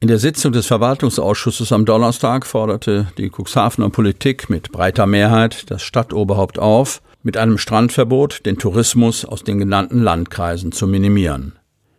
In 0.02 0.10
der 0.10 0.20
Sitzung 0.20 0.52
des 0.52 0.68
Verwaltungsausschusses 0.68 1.72
am 1.72 1.86
Donnerstag 1.86 2.46
forderte 2.46 3.08
die 3.18 3.32
Cuxhavener 3.32 3.90
Politik 3.90 4.50
mit 4.50 4.72
breiter 4.72 5.08
Mehrheit 5.08 5.72
das 5.72 5.82
Stadtoberhaupt 5.82 6.60
auf, 6.60 7.02
mit 7.24 7.38
einem 7.38 7.58
Strandverbot 7.58 8.46
den 8.46 8.58
Tourismus 8.58 9.26
aus 9.26 9.44
den 9.44 9.58
genannten 9.58 10.02
Landkreisen 10.04 10.72
zu 10.72 10.86
minimieren. 10.86 11.54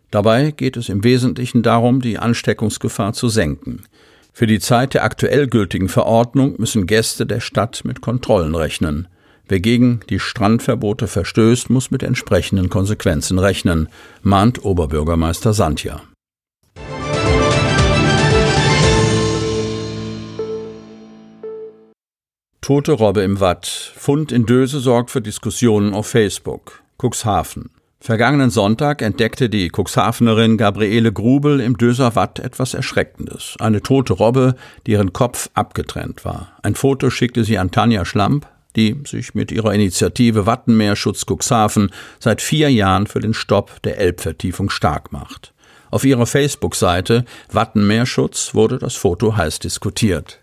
Dabei 0.09 0.51
geht 0.51 0.77
es 0.77 0.87
im 0.87 1.03
Wesentlichen 1.03 1.63
darum, 1.63 1.99
die 1.99 2.17
Ansteckungsgefahr 2.17 3.11
zu 3.11 3.27
senken. 3.27 3.83
Für 4.31 4.47
die 4.47 4.59
Zeit 4.59 4.93
der 4.93 5.03
aktuell 5.03 5.47
gültigen 5.47 5.89
Verordnung 5.89 6.55
müssen 6.59 6.85
Gäste 6.85 7.25
der 7.25 7.41
Stadt 7.41 7.81
mit 7.83 8.01
Kontrollen 8.01 8.55
rechnen. 8.55 9.07
Wer 9.49 9.59
gegen 9.59 10.01
die 10.09 10.19
Strandverbote 10.19 11.07
verstößt, 11.07 11.69
muss 11.69 11.91
mit 11.91 12.03
entsprechenden 12.03 12.69
Konsequenzen 12.69 13.39
rechnen, 13.39 13.89
mahnt 14.21 14.63
Oberbürgermeister 14.63 15.53
Santja. 15.53 16.01
Tote 22.67 22.91
Robbe 22.91 23.21
im 23.21 23.39
Watt. 23.39 23.93
Fund 23.95 24.33
in 24.33 24.45
Döse 24.45 24.81
sorgt 24.81 25.09
für 25.09 25.21
Diskussionen 25.21 25.93
auf 25.93 26.07
Facebook. 26.07 26.83
Cuxhaven. 27.01 27.69
Vergangenen 28.01 28.49
Sonntag 28.49 29.01
entdeckte 29.01 29.47
die 29.47 29.71
Cuxhavenerin 29.73 30.57
Gabriele 30.57 31.13
Grubel 31.13 31.61
im 31.61 31.77
Döser 31.77 32.17
Watt 32.17 32.39
etwas 32.39 32.73
Erschreckendes. 32.73 33.55
Eine 33.59 33.81
tote 33.81 34.11
Robbe, 34.11 34.55
deren 34.85 35.13
Kopf 35.13 35.49
abgetrennt 35.53 36.25
war. 36.25 36.57
Ein 36.61 36.75
Foto 36.75 37.09
schickte 37.09 37.45
sie 37.45 37.57
an 37.57 37.71
Tanja 37.71 38.03
Schlamp, 38.03 38.45
die 38.75 38.97
sich 39.07 39.33
mit 39.33 39.53
ihrer 39.53 39.73
Initiative 39.73 40.45
Wattenmeerschutz 40.45 41.23
Cuxhaven 41.25 41.91
seit 42.19 42.41
vier 42.41 42.69
Jahren 42.69 43.07
für 43.07 43.21
den 43.21 43.33
Stopp 43.33 43.81
der 43.83 43.97
Elbvertiefung 43.97 44.69
stark 44.69 45.13
macht. 45.13 45.53
Auf 45.89 46.03
ihrer 46.03 46.25
Facebook-Seite 46.25 47.23
Wattenmeerschutz 47.49 48.53
wurde 48.53 48.77
das 48.77 48.95
Foto 48.95 49.37
heiß 49.37 49.59
diskutiert. 49.59 50.41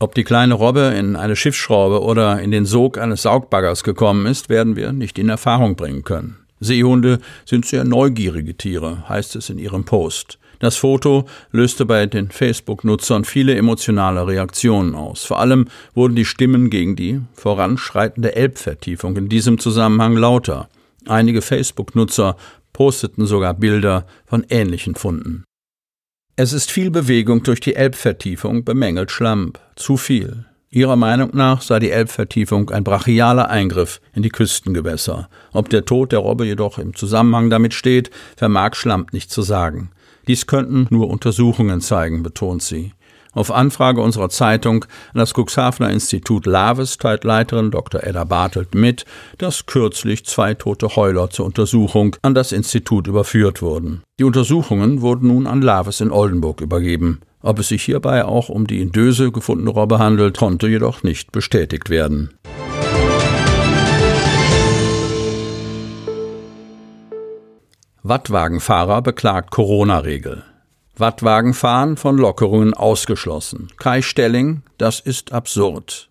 Ob 0.00 0.14
die 0.14 0.24
kleine 0.24 0.54
Robbe 0.54 0.94
in 0.98 1.14
eine 1.14 1.36
Schiffsschraube 1.36 2.02
oder 2.02 2.40
in 2.40 2.50
den 2.50 2.66
Sog 2.66 2.98
eines 2.98 3.22
Saugbaggers 3.22 3.84
gekommen 3.84 4.26
ist, 4.26 4.48
werden 4.48 4.74
wir 4.76 4.92
nicht 4.92 5.18
in 5.18 5.28
Erfahrung 5.28 5.76
bringen 5.76 6.02
können. 6.02 6.38
Seehunde 6.60 7.20
sind 7.44 7.64
sehr 7.64 7.84
neugierige 7.84 8.56
Tiere, 8.56 9.08
heißt 9.08 9.36
es 9.36 9.50
in 9.50 9.58
ihrem 9.58 9.84
Post. 9.84 10.38
Das 10.58 10.76
Foto 10.76 11.26
löste 11.52 11.84
bei 11.84 12.06
den 12.06 12.30
Facebook-Nutzern 12.30 13.24
viele 13.24 13.54
emotionale 13.54 14.26
Reaktionen 14.26 14.94
aus. 14.94 15.24
Vor 15.24 15.38
allem 15.40 15.66
wurden 15.94 16.16
die 16.16 16.24
Stimmen 16.24 16.70
gegen 16.70 16.96
die 16.96 17.20
voranschreitende 17.34 18.34
Elbvertiefung 18.34 19.16
in 19.16 19.28
diesem 19.28 19.58
Zusammenhang 19.58 20.16
lauter. 20.16 20.68
Einige 21.06 21.42
Facebook-Nutzer 21.42 22.36
posteten 22.72 23.26
sogar 23.26 23.54
Bilder 23.54 24.06
von 24.26 24.44
ähnlichen 24.48 24.94
Funden. 24.94 25.44
Es 26.36 26.52
ist 26.52 26.72
viel 26.72 26.90
Bewegung 26.90 27.44
durch 27.44 27.60
die 27.60 27.76
Elbvertiefung, 27.76 28.64
bemängelt 28.64 29.12
Schlamp. 29.12 29.60
Zu 29.76 29.96
viel. 29.96 30.46
Ihrer 30.68 30.96
Meinung 30.96 31.30
nach 31.32 31.62
sei 31.62 31.78
die 31.78 31.92
Elbvertiefung 31.92 32.70
ein 32.70 32.82
brachialer 32.82 33.50
Eingriff 33.50 34.00
in 34.14 34.24
die 34.24 34.30
Küstengewässer. 34.30 35.28
Ob 35.52 35.68
der 35.68 35.84
Tod 35.84 36.10
der 36.10 36.18
Robbe 36.18 36.44
jedoch 36.44 36.80
im 36.80 36.92
Zusammenhang 36.96 37.50
damit 37.50 37.72
steht, 37.72 38.10
vermag 38.36 38.74
Schlamp 38.74 39.12
nicht 39.12 39.30
zu 39.30 39.42
sagen. 39.42 39.92
Dies 40.26 40.48
könnten 40.48 40.88
nur 40.90 41.08
Untersuchungen 41.08 41.80
zeigen, 41.80 42.24
betont 42.24 42.64
sie. 42.64 42.94
Auf 43.34 43.50
Anfrage 43.50 44.00
unserer 44.00 44.28
Zeitung 44.28 44.84
an 45.12 45.18
das 45.18 45.34
Cuxhavener 45.34 45.90
Institut 45.90 46.46
Laves 46.46 46.98
teilt 46.98 47.24
Leiterin 47.24 47.72
Dr. 47.72 48.04
Edda 48.04 48.24
Bartelt 48.24 48.74
mit, 48.74 49.04
dass 49.38 49.66
kürzlich 49.66 50.24
zwei 50.24 50.54
tote 50.54 50.94
Heuler 50.94 51.30
zur 51.30 51.46
Untersuchung 51.46 52.16
an 52.22 52.34
das 52.34 52.52
Institut 52.52 53.08
überführt 53.08 53.60
wurden. 53.60 54.02
Die 54.20 54.24
Untersuchungen 54.24 55.00
wurden 55.00 55.28
nun 55.28 55.46
an 55.48 55.62
Laves 55.62 56.00
in 56.00 56.12
Oldenburg 56.12 56.60
übergeben. 56.60 57.20
Ob 57.42 57.58
es 57.58 57.68
sich 57.68 57.82
hierbei 57.82 58.24
auch 58.24 58.48
um 58.48 58.66
die 58.66 58.80
in 58.80 58.92
Döse 58.92 59.32
gefundene 59.32 59.70
Robbe 59.70 59.98
handelt, 59.98 60.38
konnte 60.38 60.68
jedoch 60.68 61.02
nicht 61.02 61.32
bestätigt 61.32 61.90
werden. 61.90 62.30
Wattwagenfahrer 68.02 69.02
beklagt 69.02 69.50
Corona-Regel. 69.50 70.44
Wattwagenfahren 70.96 71.96
von 71.96 72.16
Lockerungen 72.16 72.74
ausgeschlossen. 72.74 73.68
Kai 73.78 74.00
Stelling, 74.00 74.62
das 74.78 75.00
ist 75.00 75.32
absurd. 75.32 76.08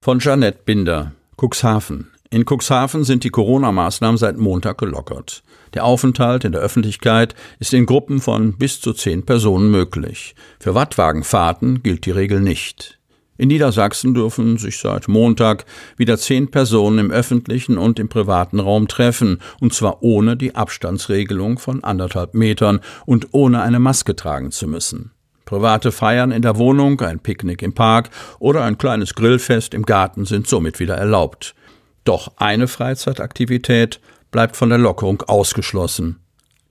Von 0.00 0.20
Janette 0.20 0.60
Binder, 0.64 1.12
Cuxhaven. 1.36 2.10
In 2.30 2.44
Cuxhaven 2.44 3.04
sind 3.04 3.24
die 3.24 3.30
Corona-Maßnahmen 3.30 4.16
seit 4.16 4.38
Montag 4.38 4.78
gelockert. 4.78 5.42
Der 5.74 5.84
Aufenthalt 5.84 6.44
in 6.44 6.52
der 6.52 6.60
Öffentlichkeit 6.60 7.34
ist 7.58 7.74
in 7.74 7.84
Gruppen 7.84 8.20
von 8.20 8.56
bis 8.56 8.80
zu 8.80 8.92
zehn 8.92 9.26
Personen 9.26 9.70
möglich. 9.70 10.34
Für 10.58 10.74
Wattwagenfahrten 10.74 11.82
gilt 11.82 12.06
die 12.06 12.10
Regel 12.10 12.40
nicht. 12.40 12.98
In 13.42 13.48
Niedersachsen 13.48 14.14
dürfen 14.14 14.56
sich 14.56 14.78
seit 14.78 15.08
Montag 15.08 15.64
wieder 15.96 16.16
zehn 16.16 16.52
Personen 16.52 17.00
im 17.00 17.10
öffentlichen 17.10 17.76
und 17.76 17.98
im 17.98 18.08
privaten 18.08 18.60
Raum 18.60 18.86
treffen, 18.86 19.40
und 19.58 19.74
zwar 19.74 20.00
ohne 20.04 20.36
die 20.36 20.54
Abstandsregelung 20.54 21.58
von 21.58 21.82
anderthalb 21.82 22.34
Metern 22.34 22.78
und 23.04 23.30
ohne 23.32 23.60
eine 23.60 23.80
Maske 23.80 24.14
tragen 24.14 24.52
zu 24.52 24.68
müssen. 24.68 25.10
Private 25.44 25.90
Feiern 25.90 26.30
in 26.30 26.42
der 26.42 26.56
Wohnung, 26.56 27.00
ein 27.00 27.18
Picknick 27.18 27.62
im 27.62 27.72
Park 27.72 28.10
oder 28.38 28.62
ein 28.62 28.78
kleines 28.78 29.12
Grillfest 29.16 29.74
im 29.74 29.82
Garten 29.82 30.24
sind 30.24 30.46
somit 30.46 30.78
wieder 30.78 30.94
erlaubt. 30.94 31.56
Doch 32.04 32.30
eine 32.36 32.68
Freizeitaktivität 32.68 33.98
bleibt 34.30 34.54
von 34.54 34.68
der 34.68 34.78
Lockerung 34.78 35.20
ausgeschlossen. 35.22 36.21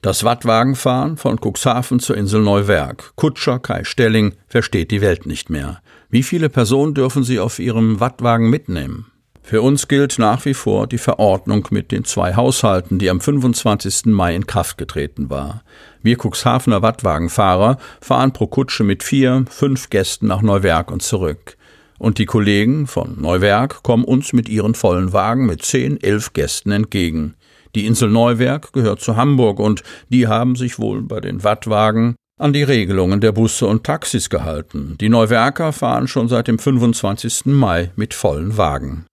Das 0.01 0.23
Wattwagenfahren 0.23 1.15
von 1.15 1.37
Cuxhaven 1.39 1.99
zur 1.99 2.17
Insel 2.17 2.41
Neuwerk. 2.41 3.11
Kutscher 3.17 3.59
Kai 3.59 3.83
Stelling 3.83 4.33
versteht 4.47 4.89
die 4.89 4.99
Welt 4.99 5.27
nicht 5.27 5.51
mehr. 5.51 5.79
Wie 6.09 6.23
viele 6.23 6.49
Personen 6.49 6.95
dürfen 6.95 7.23
Sie 7.23 7.39
auf 7.39 7.59
Ihrem 7.59 7.99
Wattwagen 7.99 8.49
mitnehmen? 8.49 9.11
Für 9.43 9.61
uns 9.61 9.87
gilt 9.87 10.17
nach 10.17 10.43
wie 10.45 10.55
vor 10.55 10.87
die 10.87 10.97
Verordnung 10.97 11.67
mit 11.69 11.91
den 11.91 12.03
zwei 12.03 12.35
Haushalten, 12.35 12.97
die 12.97 13.11
am 13.11 13.21
25. 13.21 14.07
Mai 14.07 14.35
in 14.35 14.47
Kraft 14.47 14.79
getreten 14.79 15.29
war. 15.29 15.61
Wir 16.01 16.17
Cuxhavener 16.17 16.81
Wattwagenfahrer 16.81 17.77
fahren 18.01 18.33
pro 18.33 18.47
Kutsche 18.47 18.83
mit 18.83 19.03
vier, 19.03 19.45
fünf 19.51 19.91
Gästen 19.91 20.25
nach 20.25 20.41
Neuwerk 20.41 20.89
und 20.89 21.03
zurück. 21.03 21.57
Und 21.99 22.17
die 22.17 22.25
Kollegen 22.25 22.87
von 22.87 23.21
Neuwerk 23.21 23.83
kommen 23.83 24.03
uns 24.03 24.33
mit 24.33 24.49
ihren 24.49 24.73
vollen 24.73 25.13
Wagen 25.13 25.45
mit 25.45 25.63
zehn, 25.63 26.01
elf 26.01 26.33
Gästen 26.33 26.71
entgegen. 26.71 27.35
Die 27.75 27.85
Insel 27.85 28.09
Neuwerk 28.09 28.73
gehört 28.73 29.01
zu 29.01 29.15
Hamburg 29.15 29.59
und 29.59 29.83
die 30.09 30.27
haben 30.27 30.55
sich 30.55 30.79
wohl 30.79 31.01
bei 31.01 31.21
den 31.21 31.43
Wattwagen 31.43 32.15
an 32.37 32.53
die 32.53 32.63
Regelungen 32.63 33.21
der 33.21 33.31
Busse 33.31 33.67
und 33.67 33.83
Taxis 33.83 34.29
gehalten. 34.29 34.97
Die 34.99 35.09
Neuwerker 35.09 35.71
fahren 35.73 36.07
schon 36.07 36.27
seit 36.27 36.47
dem 36.47 36.59
25. 36.59 37.45
Mai 37.45 37.91
mit 37.95 38.13
vollen 38.13 38.57
Wagen. 38.57 39.05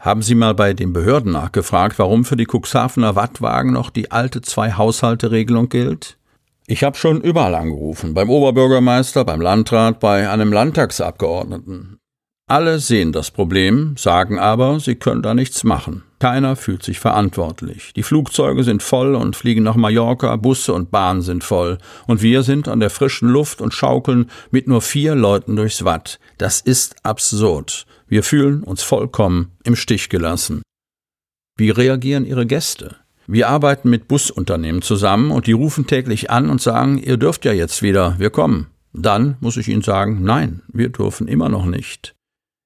Haben 0.00 0.22
Sie 0.22 0.34
mal 0.34 0.54
bei 0.54 0.72
den 0.72 0.92
Behörden 0.92 1.32
nachgefragt, 1.32 1.98
warum 1.98 2.24
für 2.24 2.36
die 2.36 2.46
Cuxhavener 2.46 3.14
Wattwagen 3.14 3.72
noch 3.72 3.90
die 3.90 4.10
alte 4.10 4.42
Zwei-Haushalte-Regelung 4.42 5.68
gilt? 5.68 6.18
Ich 6.66 6.84
habe 6.84 6.96
schon 6.96 7.20
überall 7.20 7.54
angerufen, 7.54 8.14
beim 8.14 8.30
Oberbürgermeister, 8.30 9.24
beim 9.24 9.40
Landrat, 9.40 10.00
bei 10.00 10.30
einem 10.30 10.52
Landtagsabgeordneten. 10.52 11.98
Alle 12.48 12.78
sehen 12.78 13.12
das 13.12 13.30
Problem, 13.30 13.96
sagen 13.96 14.38
aber, 14.38 14.80
sie 14.80 14.94
können 14.94 15.22
da 15.22 15.34
nichts 15.34 15.64
machen. 15.64 16.02
Keiner 16.22 16.54
fühlt 16.54 16.84
sich 16.84 17.00
verantwortlich. 17.00 17.92
Die 17.96 18.04
Flugzeuge 18.04 18.62
sind 18.62 18.80
voll 18.80 19.16
und 19.16 19.34
fliegen 19.34 19.64
nach 19.64 19.74
Mallorca, 19.74 20.36
Busse 20.36 20.72
und 20.72 20.92
Bahnen 20.92 21.20
sind 21.20 21.42
voll. 21.42 21.78
Und 22.06 22.22
wir 22.22 22.44
sind 22.44 22.68
an 22.68 22.78
der 22.78 22.90
frischen 22.90 23.28
Luft 23.28 23.60
und 23.60 23.74
schaukeln 23.74 24.30
mit 24.52 24.68
nur 24.68 24.82
vier 24.82 25.16
Leuten 25.16 25.56
durchs 25.56 25.84
Watt. 25.84 26.20
Das 26.38 26.60
ist 26.60 26.94
absurd. 27.02 27.86
Wir 28.06 28.22
fühlen 28.22 28.62
uns 28.62 28.84
vollkommen 28.84 29.50
im 29.64 29.74
Stich 29.74 30.10
gelassen. 30.10 30.62
Wie 31.56 31.70
reagieren 31.70 32.24
Ihre 32.24 32.46
Gäste? 32.46 32.94
Wir 33.26 33.48
arbeiten 33.48 33.90
mit 33.90 34.06
Busunternehmen 34.06 34.82
zusammen 34.82 35.32
und 35.32 35.48
die 35.48 35.50
rufen 35.50 35.88
täglich 35.88 36.30
an 36.30 36.50
und 36.50 36.62
sagen, 36.62 36.98
ihr 36.98 37.16
dürft 37.16 37.44
ja 37.44 37.52
jetzt 37.52 37.82
wieder, 37.82 38.14
wir 38.20 38.30
kommen. 38.30 38.68
Dann 38.92 39.38
muss 39.40 39.56
ich 39.56 39.66
ihnen 39.66 39.82
sagen, 39.82 40.22
nein, 40.22 40.62
wir 40.72 40.90
dürfen 40.90 41.26
immer 41.26 41.48
noch 41.48 41.66
nicht. 41.66 42.14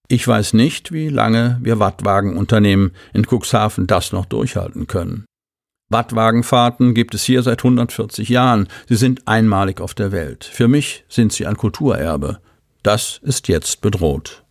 Ich 0.09 0.27
weiß 0.27 0.53
nicht, 0.53 0.93
wie 0.93 1.09
lange 1.09 1.59
wir 1.63 1.81
Wattwagenunternehmen 1.81 2.93
in 3.13 3.27
Cuxhaven 3.27 3.89
das 3.89 4.13
noch 4.13 4.27
durchhalten 4.27 4.87
können. 4.87 5.25
Wattwagenfahrten 5.89 6.95
gibt 6.95 7.15
es 7.15 7.25
hier 7.25 7.43
seit 7.43 7.61
140 7.61 8.29
Jahren. 8.29 8.69
Sie 8.89 8.97
sind 8.97 9.27
einmalig 9.27 9.81
auf 9.81 9.95
der 9.95 10.13
Welt. 10.13 10.45
Für 10.45 10.69
mich 10.69 11.05
sind 11.09 11.33
sie 11.33 11.47
ein 11.47 11.57
Kulturerbe. 11.57 12.39
Das 12.85 13.19
ist 13.23 13.49
jetzt 13.49 13.81
bedroht. 13.81 14.45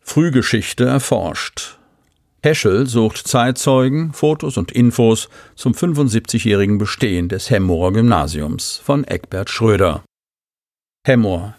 Frühgeschichte 0.00 0.86
erforscht. 0.86 1.77
Heschel 2.42 2.86
sucht 2.86 3.26
Zeitzeugen, 3.26 4.12
Fotos 4.12 4.56
und 4.56 4.70
Infos 4.70 5.28
zum 5.56 5.72
75-jährigen 5.72 6.78
Bestehen 6.78 7.28
des 7.28 7.50
Hemmorer 7.50 7.92
Gymnasiums 7.92 8.80
von 8.82 9.04
Eckbert 9.04 9.50
Schröder. 9.50 10.04
Hemmoor 11.04 11.57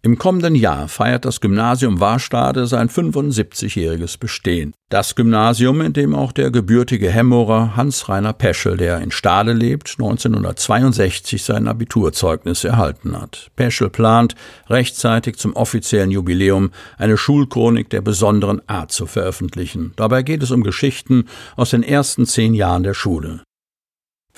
im 0.00 0.16
kommenden 0.16 0.54
Jahr 0.54 0.86
feiert 0.86 1.24
das 1.24 1.40
Gymnasium 1.40 1.98
Warstade 1.98 2.68
sein 2.68 2.88
75-jähriges 2.88 4.16
Bestehen. 4.18 4.72
Das 4.90 5.16
Gymnasium, 5.16 5.80
in 5.80 5.92
dem 5.92 6.14
auch 6.14 6.30
der 6.30 6.52
gebürtige 6.52 7.10
Hemmerer 7.10 7.74
Hans-Rainer 7.74 8.32
Peschel, 8.32 8.76
der 8.76 9.00
in 9.00 9.10
Stade 9.10 9.52
lebt, 9.52 9.96
1962 9.98 11.42
sein 11.42 11.66
Abiturzeugnis 11.66 12.62
erhalten 12.62 13.20
hat. 13.20 13.50
Peschel 13.56 13.90
plant, 13.90 14.36
rechtzeitig 14.68 15.36
zum 15.36 15.56
offiziellen 15.56 16.12
Jubiläum 16.12 16.70
eine 16.96 17.16
Schulchronik 17.16 17.90
der 17.90 18.00
besonderen 18.00 18.62
Art 18.68 18.92
zu 18.92 19.06
veröffentlichen. 19.06 19.94
Dabei 19.96 20.22
geht 20.22 20.44
es 20.44 20.52
um 20.52 20.62
Geschichten 20.62 21.24
aus 21.56 21.70
den 21.70 21.82
ersten 21.82 22.24
zehn 22.24 22.54
Jahren 22.54 22.84
der 22.84 22.94
Schule. 22.94 23.42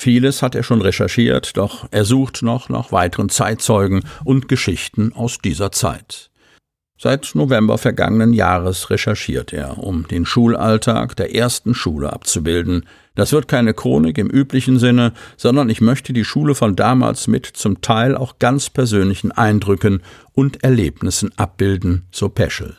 Vieles 0.00 0.40
hat 0.40 0.54
er 0.54 0.62
schon 0.62 0.80
recherchiert, 0.80 1.58
doch 1.58 1.86
er 1.90 2.06
sucht 2.06 2.40
noch 2.40 2.70
nach 2.70 2.90
weiteren 2.90 3.28
Zeitzeugen 3.28 4.00
und 4.24 4.48
Geschichten 4.48 5.12
aus 5.12 5.36
dieser 5.36 5.72
Zeit. 5.72 6.30
Seit 6.98 7.32
November 7.34 7.76
vergangenen 7.76 8.32
Jahres 8.32 8.88
recherchiert 8.88 9.52
er, 9.52 9.76
um 9.76 10.08
den 10.08 10.24
Schulalltag 10.24 11.16
der 11.16 11.34
ersten 11.34 11.74
Schule 11.74 12.14
abzubilden. 12.14 12.86
Das 13.14 13.32
wird 13.32 13.46
keine 13.46 13.74
Chronik 13.74 14.16
im 14.16 14.30
üblichen 14.30 14.78
Sinne, 14.78 15.12
sondern 15.36 15.68
ich 15.68 15.82
möchte 15.82 16.14
die 16.14 16.24
Schule 16.24 16.54
von 16.54 16.76
damals 16.76 17.26
mit 17.26 17.44
zum 17.44 17.82
Teil 17.82 18.16
auch 18.16 18.38
ganz 18.38 18.70
persönlichen 18.70 19.32
Eindrücken 19.32 20.02
und 20.32 20.64
Erlebnissen 20.64 21.30
abbilden, 21.36 22.06
so 22.10 22.30
Peschel. 22.30 22.74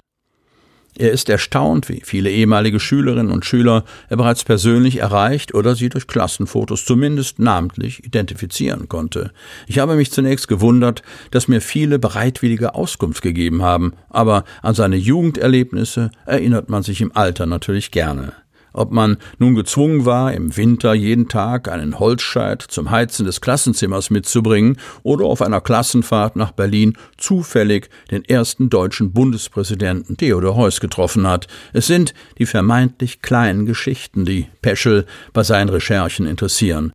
Er 0.98 1.12
ist 1.12 1.30
erstaunt, 1.30 1.88
wie 1.88 2.02
viele 2.04 2.30
ehemalige 2.30 2.80
Schülerinnen 2.80 3.32
und 3.32 3.46
Schüler 3.46 3.86
er 4.10 4.18
bereits 4.18 4.44
persönlich 4.44 4.98
erreicht 4.98 5.54
oder 5.54 5.74
sie 5.74 5.88
durch 5.88 6.06
Klassenfotos 6.06 6.84
zumindest 6.84 7.40
namentlich 7.40 8.04
identifizieren 8.04 8.90
konnte. 8.90 9.32
Ich 9.68 9.80
habe 9.80 9.96
mich 9.96 10.12
zunächst 10.12 10.50
gewundert, 10.50 11.02
dass 11.32 11.48
mir 11.48 11.62
viele 11.62 11.98
bereitwillige 11.98 12.76
Auskunft 12.76 13.22
gegeben 13.22 13.62
haben, 13.62 13.94
aber 14.10 14.44
an 14.62 14.76
seine 14.76 14.98
Jugenderlebnisse 14.98 16.12
erinnert 16.26 16.70
man 16.70 16.84
sich 16.84 17.00
im 17.00 17.16
Alter 17.16 17.46
natürlich 17.46 17.92
gerne. 17.92 18.34
Ob 18.74 18.92
man 18.92 19.18
nun 19.38 19.56
gezwungen 19.56 20.06
war, 20.06 20.34
im 20.34 20.56
Winter 20.56 20.94
jeden 20.94 21.28
Tag 21.28 21.70
einen 21.70 22.00
Holzscheit 22.00 22.62
zum 22.62 22.90
Heizen 22.92 23.26
des 23.26 23.42
Klassenzimmers 23.42 24.10
mitzubringen 24.10 24.78
oder 25.04 25.26
auf 25.26 25.42
einer 25.42 25.62
Klassenfahrt 25.62 26.36
nach 26.36 26.52
Berlin 26.52 26.98
zufällig 27.18 27.90
den 28.12 28.24
ersten 28.24 28.70
deutschen 28.70 29.12
Bundespräsidenten 29.12 30.18
Theodor 30.18 30.56
Heuss 30.56 30.80
getroffen 30.80 31.28
hat. 31.28 31.48
Es 31.74 31.88
sind 31.88 32.14
die 32.38 32.46
vermeintlich 32.46 33.22
kleinen 33.22 33.66
Geschichten, 33.66 34.26
die 34.26 34.48
Peschel 34.62 35.06
bei 35.34 35.44
seinen 35.44 35.70
Recherchen 35.70 36.26
interessieren. 36.26 36.92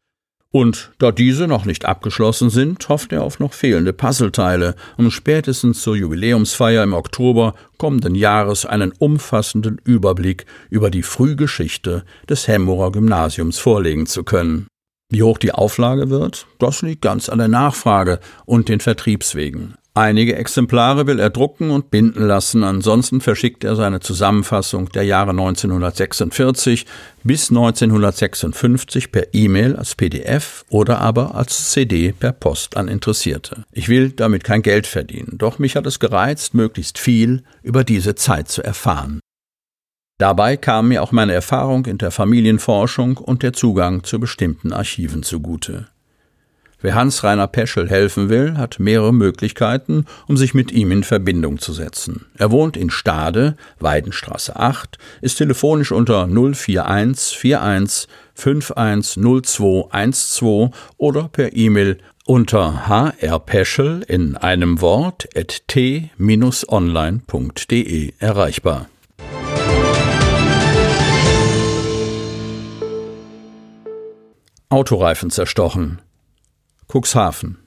Und 0.53 0.93
da 0.99 1.13
diese 1.13 1.47
noch 1.47 1.65
nicht 1.65 1.85
abgeschlossen 1.85 2.51
sind, 2.51 2.89
hofft 2.89 3.13
er 3.13 3.25
auf 3.25 3.41
noch 3.41 3.53
fehlende 3.53 3.93
Puzzleteile, 3.93 4.75
um 4.97 5.11
spätestens 5.11 5.83
zur 5.83 5.97
Jubiläumsfeier 5.97 6.83
im 6.83 6.95
Oktober 6.95 7.55
kommenden 7.79 8.15
Jahres 8.15 8.65
einen 8.65 8.93
umfassenden 8.93 9.81
Überblick 9.85 10.47
über 10.71 10.91
die 10.91 11.03
Frühgeschichte 11.03 12.05
des 12.29 12.49
Hemmerer 12.49 12.93
Gymnasiums 12.93 13.59
vorlegen 13.59 14.07
zu 14.07 14.25
können. 14.25 14.67
Wie 15.11 15.23
hoch 15.23 15.39
die 15.39 15.53
Auflage 15.53 16.11
wird, 16.11 16.47
das 16.59 16.83
liegt 16.83 17.03
ganz 17.03 17.29
an 17.29 17.39
der 17.39 17.49
Nachfrage 17.49 18.19
und 18.45 18.69
den 18.69 18.81
Vertriebswegen. 18.81 19.75
Einige 19.97 20.37
Exemplare 20.37 21.07
will 21.07 21.19
er 21.19 21.31
drucken 21.31 21.71
und 21.71 21.91
binden 21.91 22.23
lassen, 22.27 22.65
ansonsten 22.65 23.23
verschickt 23.23 23.65
er 23.65 23.77
seine 23.77 24.01
Zusammenfassung 24.01 24.91
der 24.91 25.05
Jahre 25.05 25.31
1946 25.31 26.85
bis 27.25 27.49
1956 27.49 29.11
per 29.11 29.33
E-Mail 29.33 29.75
als 29.75 29.95
PDF 29.95 30.67
oder 30.69 31.01
aber 31.01 31.35
als 31.35 31.71
CD 31.71 32.13
per 32.13 32.33
Post 32.33 32.77
an 32.77 32.89
Interessierte. 32.89 33.65
Ich 33.73 33.89
will 33.89 34.11
damit 34.11 34.45
kein 34.45 34.61
Geld 34.61 34.87
verdienen, 34.87 35.39
doch 35.39 35.59
mich 35.59 35.77
hat 35.77 35.87
es 35.87 35.99
gereizt, 35.99 36.53
möglichst 36.53 36.99
viel 36.99 37.43
über 37.63 37.83
diese 37.83 38.15
Zeit 38.15 38.51
zu 38.51 38.63
erfahren. 38.63 39.21
Dabei 40.19 40.59
kam 40.59 40.89
mir 40.89 41.03
auch 41.03 41.13
meine 41.13 41.33
Erfahrung 41.33 41.87
in 41.87 41.97
der 41.97 42.11
Familienforschung 42.11 43.17
und 43.17 43.43
der 43.43 43.55
Zugang 43.55 44.05
zu 44.05 44.21
bestimmten 44.21 44.75
Archiven 44.75 45.23
zugute. 45.23 45.89
Wer 46.83 46.95
Hans-Rainer 46.95 47.47
Peschel 47.47 47.89
helfen 47.89 48.29
will, 48.29 48.59
hat 48.59 48.79
mehrere 48.79 49.15
Möglichkeiten, 49.15 50.05
um 50.29 50.37
sich 50.37 50.53
mit 50.53 50.73
ihm 50.73 50.93
in 50.93 51.05
Verbindung 51.05 51.59
zu 51.59 51.73
setzen. 51.73 52.27
Er 52.37 52.51
wohnt 52.51 52.77
in 52.77 52.91
Stade, 52.91 53.57
Weidenstraße 53.79 54.57
8, 54.57 54.99
ist 55.23 55.37
telefonisch 55.37 55.91
unter 55.91 56.27
041 56.27 57.57
41 57.57 58.09
510212 58.35 60.71
oder 60.99 61.29
per 61.29 61.57
E-Mail 61.57 61.97
unter 62.27 62.87
hrpeschel 62.89 64.03
in 64.07 64.37
einem 64.37 64.83
Wort 64.83 65.31
at 65.35 65.67
t-online.de 65.69 66.13
erreichbar. 68.19 68.91
Autoreifen 74.69 75.31
zerstochen. 75.31 76.03
Cuxhaven. 76.97 77.59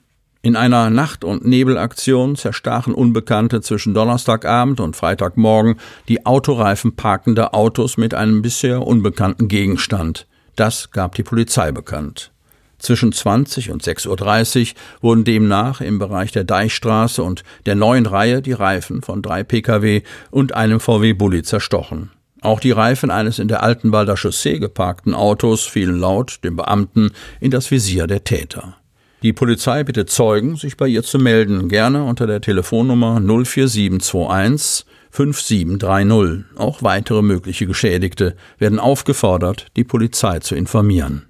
In 0.42 0.56
einer 0.56 0.90
Nacht- 0.90 1.22
und 1.22 1.46
Nebelaktion 1.46 2.34
zerstachen 2.34 2.92
Unbekannte 2.92 3.60
zwischen 3.60 3.94
Donnerstagabend 3.94 4.80
und 4.80 4.96
Freitagmorgen 4.96 5.76
die 6.08 6.26
Autoreifen 6.26 6.96
parkender 6.96 7.54
Autos 7.54 7.96
mit 7.96 8.12
einem 8.12 8.42
bisher 8.42 8.84
unbekannten 8.84 9.46
Gegenstand. 9.46 10.26
Das 10.56 10.90
gab 10.90 11.14
die 11.14 11.22
Polizei 11.22 11.70
bekannt. 11.70 12.32
Zwischen 12.80 13.12
20 13.12 13.70
und 13.70 13.84
6.30 13.84 14.72
Uhr 14.72 14.76
wurden 15.00 15.22
demnach 15.22 15.80
im 15.80 16.00
Bereich 16.00 16.32
der 16.32 16.42
Deichstraße 16.42 17.22
und 17.22 17.44
der 17.66 17.76
neuen 17.76 18.06
Reihe 18.06 18.42
die 18.42 18.52
Reifen 18.52 19.02
von 19.02 19.22
drei 19.22 19.44
Pkw 19.44 20.02
und 20.32 20.54
einem 20.56 20.80
VW 20.80 21.12
Bulli 21.12 21.44
zerstochen. 21.44 22.10
Auch 22.40 22.58
die 22.58 22.72
Reifen 22.72 23.12
eines 23.12 23.38
in 23.38 23.46
der 23.46 23.62
Altenwalder 23.62 24.16
Chaussee 24.16 24.58
geparkten 24.58 25.14
Autos 25.14 25.66
fielen 25.66 26.00
laut 26.00 26.40
dem 26.42 26.56
Beamten 26.56 27.12
in 27.38 27.52
das 27.52 27.70
Visier 27.70 28.08
der 28.08 28.24
Täter. 28.24 28.79
Die 29.22 29.34
Polizei 29.34 29.84
bittet 29.84 30.08
Zeugen, 30.08 30.56
sich 30.56 30.78
bei 30.78 30.88
ihr 30.88 31.02
zu 31.02 31.18
melden, 31.18 31.68
gerne 31.68 32.04
unter 32.04 32.26
der 32.26 32.40
Telefonnummer 32.40 33.20
04721 33.20 34.86
5730. 35.10 36.44
Auch 36.56 36.82
weitere 36.82 37.20
mögliche 37.20 37.66
Geschädigte 37.66 38.34
werden 38.58 38.78
aufgefordert, 38.78 39.66
die 39.76 39.84
Polizei 39.84 40.38
zu 40.38 40.54
informieren. 40.54 41.26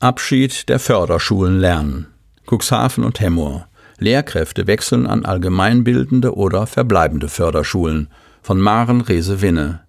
Abschied 0.00 0.68
der 0.68 0.80
Förderschulen 0.80 1.58
lernen. 1.58 2.08
Cuxhaven 2.46 3.04
und 3.04 3.20
Hemmoor. 3.20 3.68
Lehrkräfte 3.98 4.66
wechseln 4.66 5.06
an 5.06 5.24
allgemeinbildende 5.24 6.34
oder 6.34 6.66
verbleibende 6.66 7.28
Förderschulen. 7.28 8.08
Von 8.42 8.60
Maren 8.60 9.00
Rese-Winne. 9.00 9.80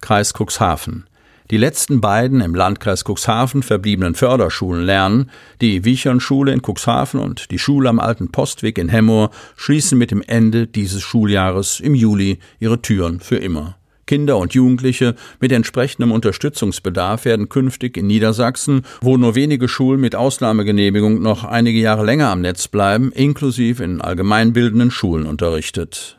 Kreis 0.00 0.32
Cuxhaven. 0.32 1.04
Die 1.52 1.58
letzten 1.58 2.00
beiden 2.00 2.40
im 2.40 2.56
Landkreis 2.56 3.04
Cuxhaven 3.04 3.62
verbliebenen 3.62 4.16
Förderschulen 4.16 4.84
lernen, 4.84 5.30
die 5.60 5.84
Wiechernschule 5.84 6.52
in 6.52 6.60
Cuxhaven 6.60 7.20
und 7.20 7.52
die 7.52 7.60
Schule 7.60 7.88
am 7.88 8.00
Alten 8.00 8.32
Postweg 8.32 8.78
in 8.78 8.88
Hemmoor, 8.88 9.30
schließen 9.54 9.96
mit 9.96 10.10
dem 10.10 10.22
Ende 10.26 10.66
dieses 10.66 11.02
Schuljahres 11.02 11.78
im 11.78 11.94
Juli 11.94 12.40
ihre 12.58 12.82
Türen 12.82 13.20
für 13.20 13.36
immer. 13.36 13.76
Kinder 14.06 14.38
und 14.38 14.54
Jugendliche 14.54 15.14
mit 15.40 15.52
entsprechendem 15.52 16.10
Unterstützungsbedarf 16.10 17.24
werden 17.24 17.48
künftig 17.48 17.96
in 17.96 18.08
Niedersachsen, 18.08 18.82
wo 19.00 19.16
nur 19.16 19.36
wenige 19.36 19.68
Schulen 19.68 20.00
mit 20.00 20.16
Ausnahmegenehmigung 20.16 21.22
noch 21.22 21.44
einige 21.44 21.78
Jahre 21.78 22.04
länger 22.04 22.30
am 22.30 22.40
Netz 22.40 22.66
bleiben, 22.66 23.12
inklusive 23.12 23.84
in 23.84 24.00
allgemeinbildenden 24.00 24.90
Schulen 24.90 25.26
unterrichtet. 25.26 26.18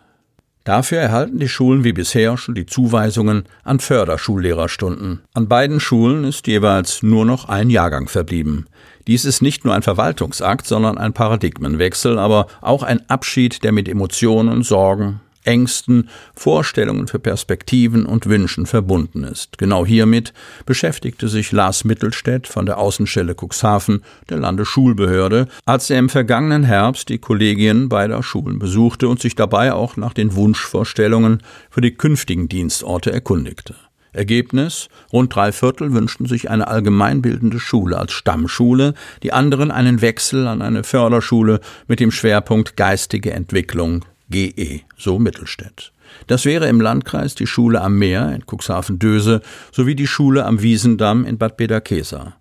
Dafür 0.68 1.00
erhalten 1.00 1.40
die 1.40 1.48
Schulen 1.48 1.86
wie 1.86 1.94
bisher 1.94 2.36
schon 2.36 2.54
die 2.54 2.66
Zuweisungen 2.66 3.46
an 3.64 3.80
Förderschullehrerstunden. 3.80 5.22
An 5.34 5.48
beiden 5.48 5.80
Schulen 5.80 6.26
ist 6.26 6.46
jeweils 6.46 7.02
nur 7.04 7.24
noch 7.24 7.48
ein 7.48 7.70
Jahrgang 7.70 8.10
verblieben. 8.10 8.66
Dies 9.08 9.24
ist 9.24 9.42
nicht 9.42 9.64
nur 9.64 9.74
ein 9.74 9.82
Verwaltungsakt, 9.82 10.68
sondern 10.68 10.98
ein 10.98 11.14
Paradigmenwechsel, 11.14 12.20
aber 12.20 12.48
auch 12.60 12.84
ein 12.84 13.10
Abschied, 13.10 13.64
der 13.64 13.72
mit 13.72 13.88
Emotionen, 13.88 14.62
Sorgen, 14.62 15.22
Ängsten, 15.48 16.10
Vorstellungen 16.36 17.08
für 17.08 17.20
Perspektiven 17.20 18.06
und 18.06 18.28
Wünschen 18.28 18.66
verbunden 18.66 19.24
ist. 19.24 19.58
Genau 19.58 19.86
hiermit 19.86 20.34
beschäftigte 20.66 21.28
sich 21.28 21.52
Lars 21.52 21.86
Mittelstädt 21.86 22.48
von 22.48 22.66
der 22.66 22.78
Außenstelle 22.78 23.36
Cuxhaven 23.36 24.04
der 24.30 24.38
Landesschulbehörde, 24.38 25.48
als 25.66 25.90
er 25.90 26.00
im 26.00 26.10
vergangenen 26.10 26.64
Herbst 26.64 27.10
die 27.10 27.18
Kollegien 27.18 27.90
beider 27.90 28.22
Schulen 28.22 28.60
besuchte 28.60 29.08
und 29.08 29.22
sich 29.22 29.36
dabei 29.36 29.74
auch 29.74 29.98
nach 29.98 30.14
den 30.14 30.36
Wunschvorstellungen 30.36 31.42
für 31.70 31.82
die 31.82 31.96
künftigen 31.96 32.50
Dienstorte 32.50 33.12
erkundigte. 33.12 33.76
Ergebnis: 34.14 34.90
Rund 35.14 35.34
drei 35.34 35.52
Viertel 35.52 35.94
wünschten 35.94 36.26
sich 36.26 36.50
eine 36.50 36.68
allgemeinbildende 36.68 37.60
Schule 37.60 37.98
als 37.98 38.12
Stammschule, 38.12 38.96
die 39.24 39.32
anderen 39.32 39.72
einen 39.72 40.02
Wechsel 40.02 40.48
an 40.48 40.62
eine 40.62 40.84
Förderschule 40.84 41.62
mit 41.88 42.00
dem 42.00 42.12
Schwerpunkt 42.12 42.76
geistige 42.76 43.32
Entwicklung 43.32 44.04
GE, 44.30 44.82
so 44.98 45.20
Mittelstädt. 45.20 45.94
Das 46.28 46.46
wäre 46.46 46.68
im 46.68 46.82
Landkreis 46.82 47.36
die 47.36 47.48
Schule 47.48 47.82
am 47.82 47.98
Meer 47.98 48.34
in 48.34 48.44
Cuxhaven-Döse 48.46 49.42
sowie 49.72 49.96
die 49.96 50.08
Schule 50.08 50.46
am 50.46 50.62
Wiesendamm 50.62 51.26
in 51.26 51.38
Bad 51.38 51.58
Bederkesa. 51.58 52.36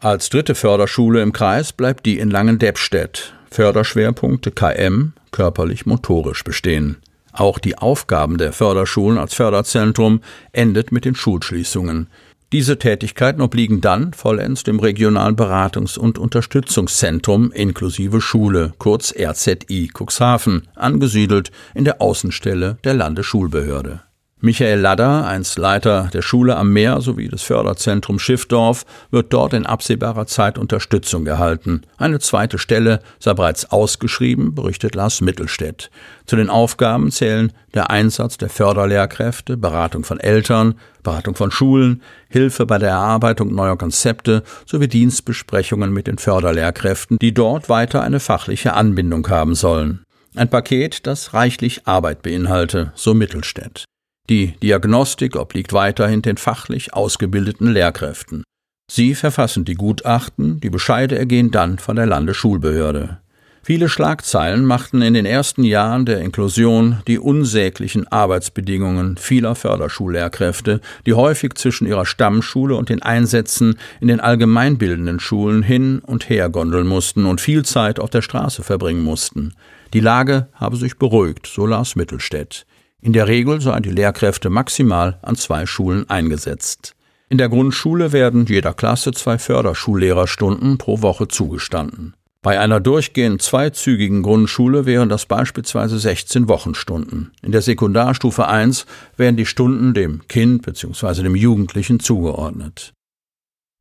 Als 0.00 0.30
dritte 0.30 0.54
Förderschule 0.54 1.22
im 1.22 1.32
Kreis 1.32 1.72
bleibt 1.72 2.06
die 2.06 2.18
in 2.18 2.30
Langendeppstedt. 2.30 3.34
Förderschwerpunkte 3.50 4.50
KM, 4.50 5.12
körperlich-motorisch 5.30 6.44
bestehen. 6.44 6.96
Auch 7.32 7.58
die 7.58 7.76
Aufgaben 7.78 8.38
der 8.38 8.52
Förderschulen 8.52 9.18
als 9.18 9.34
Förderzentrum 9.34 10.20
endet 10.52 10.90
mit 10.90 11.04
den 11.04 11.14
Schulschließungen. 11.14 12.08
Diese 12.52 12.78
Tätigkeiten 12.78 13.42
obliegen 13.42 13.80
dann 13.80 14.12
vollends 14.12 14.64
dem 14.64 14.80
Regionalen 14.80 15.36
Beratungs- 15.36 15.96
und 15.96 16.18
Unterstützungszentrum 16.18 17.52
inklusive 17.52 18.20
Schule, 18.20 18.72
kurz 18.78 19.14
RZI 19.16 19.88
Cuxhaven, 19.96 20.66
angesiedelt 20.74 21.52
in 21.76 21.84
der 21.84 22.02
Außenstelle 22.02 22.78
der 22.82 22.94
Landesschulbehörde. 22.94 24.02
Michael 24.42 24.80
Ladder, 24.80 25.26
einst 25.26 25.58
Leiter 25.58 26.08
der 26.14 26.22
Schule 26.22 26.56
am 26.56 26.72
Meer 26.72 27.02
sowie 27.02 27.28
des 27.28 27.42
Förderzentrums 27.42 28.22
Schiffdorf, 28.22 28.86
wird 29.10 29.34
dort 29.34 29.52
in 29.52 29.66
absehbarer 29.66 30.26
Zeit 30.26 30.56
Unterstützung 30.56 31.26
erhalten. 31.26 31.82
Eine 31.98 32.20
zweite 32.20 32.56
Stelle 32.56 33.00
sei 33.18 33.34
bereits 33.34 33.70
ausgeschrieben, 33.70 34.54
berichtet 34.54 34.94
Lars 34.94 35.20
Mittelstädt. 35.20 35.90
Zu 36.24 36.36
den 36.36 36.48
Aufgaben 36.48 37.10
zählen 37.10 37.52
der 37.74 37.90
Einsatz 37.90 38.38
der 38.38 38.48
Förderlehrkräfte, 38.48 39.58
Beratung 39.58 40.04
von 40.04 40.18
Eltern, 40.18 40.76
Beratung 41.02 41.34
von 41.34 41.50
Schulen, 41.50 42.00
Hilfe 42.30 42.64
bei 42.64 42.78
der 42.78 42.90
Erarbeitung 42.90 43.54
neuer 43.54 43.76
Konzepte 43.76 44.42
sowie 44.64 44.88
Dienstbesprechungen 44.88 45.92
mit 45.92 46.06
den 46.06 46.16
Förderlehrkräften, 46.16 47.18
die 47.18 47.34
dort 47.34 47.68
weiter 47.68 48.02
eine 48.02 48.20
fachliche 48.20 48.72
Anbindung 48.72 49.28
haben 49.28 49.54
sollen. 49.54 50.02
Ein 50.34 50.48
Paket, 50.48 51.06
das 51.06 51.34
reichlich 51.34 51.86
Arbeit 51.86 52.22
beinhalte, 52.22 52.92
so 52.94 53.12
Mittelstädt. 53.12 53.84
Die 54.30 54.52
Diagnostik 54.62 55.34
obliegt 55.34 55.72
weiterhin 55.72 56.22
den 56.22 56.36
fachlich 56.36 56.94
ausgebildeten 56.94 57.72
Lehrkräften. 57.72 58.44
Sie 58.88 59.16
verfassen 59.16 59.64
die 59.64 59.74
Gutachten, 59.74 60.60
die 60.60 60.70
Bescheide 60.70 61.18
ergehen 61.18 61.50
dann 61.50 61.80
von 61.80 61.96
der 61.96 62.06
Landesschulbehörde. 62.06 63.18
Viele 63.64 63.88
Schlagzeilen 63.88 64.64
machten 64.64 65.02
in 65.02 65.14
den 65.14 65.26
ersten 65.26 65.64
Jahren 65.64 66.06
der 66.06 66.20
Inklusion 66.20 67.02
die 67.08 67.18
unsäglichen 67.18 68.06
Arbeitsbedingungen 68.06 69.16
vieler 69.16 69.56
Förderschullehrkräfte, 69.56 70.80
die 71.06 71.14
häufig 71.14 71.54
zwischen 71.54 71.88
ihrer 71.88 72.06
Stammschule 72.06 72.76
und 72.76 72.88
den 72.88 73.02
Einsätzen 73.02 73.78
in 74.00 74.06
den 74.06 74.20
allgemeinbildenden 74.20 75.18
Schulen 75.18 75.64
hin 75.64 75.98
und 76.06 76.30
her 76.30 76.50
gondeln 76.50 76.86
mussten 76.86 77.26
und 77.26 77.40
viel 77.40 77.64
Zeit 77.64 77.98
auf 77.98 78.10
der 78.10 78.22
Straße 78.22 78.62
verbringen 78.62 79.02
mussten. 79.02 79.54
Die 79.92 80.00
Lage 80.00 80.46
habe 80.54 80.76
sich 80.76 80.98
beruhigt, 80.98 81.48
so 81.48 81.66
Lars 81.66 81.96
Mittelstädt. 81.96 82.64
In 83.02 83.12
der 83.12 83.28
Regel 83.28 83.60
seien 83.60 83.82
die 83.82 83.90
Lehrkräfte 83.90 84.50
maximal 84.50 85.18
an 85.22 85.36
zwei 85.36 85.64
Schulen 85.66 86.08
eingesetzt. 86.10 86.94
In 87.30 87.38
der 87.38 87.48
Grundschule 87.48 88.12
werden 88.12 88.46
jeder 88.46 88.74
Klasse 88.74 89.12
zwei 89.12 89.38
Förderschullehrerstunden 89.38 90.78
pro 90.78 91.00
Woche 91.00 91.28
zugestanden. 91.28 92.14
Bei 92.42 92.58
einer 92.58 92.80
durchgehend 92.80 93.42
zweizügigen 93.42 94.22
Grundschule 94.22 94.86
wären 94.86 95.08
das 95.08 95.26
beispielsweise 95.26 95.98
16 95.98 96.48
Wochenstunden. 96.48 97.32
In 97.42 97.52
der 97.52 97.62
Sekundarstufe 97.62 98.48
1 98.48 98.86
werden 99.16 99.36
die 99.36 99.46
Stunden 99.46 99.92
dem 99.92 100.26
Kind 100.26 100.62
bzw. 100.62 101.22
dem 101.22 101.36
Jugendlichen 101.36 102.00
zugeordnet. 102.00 102.92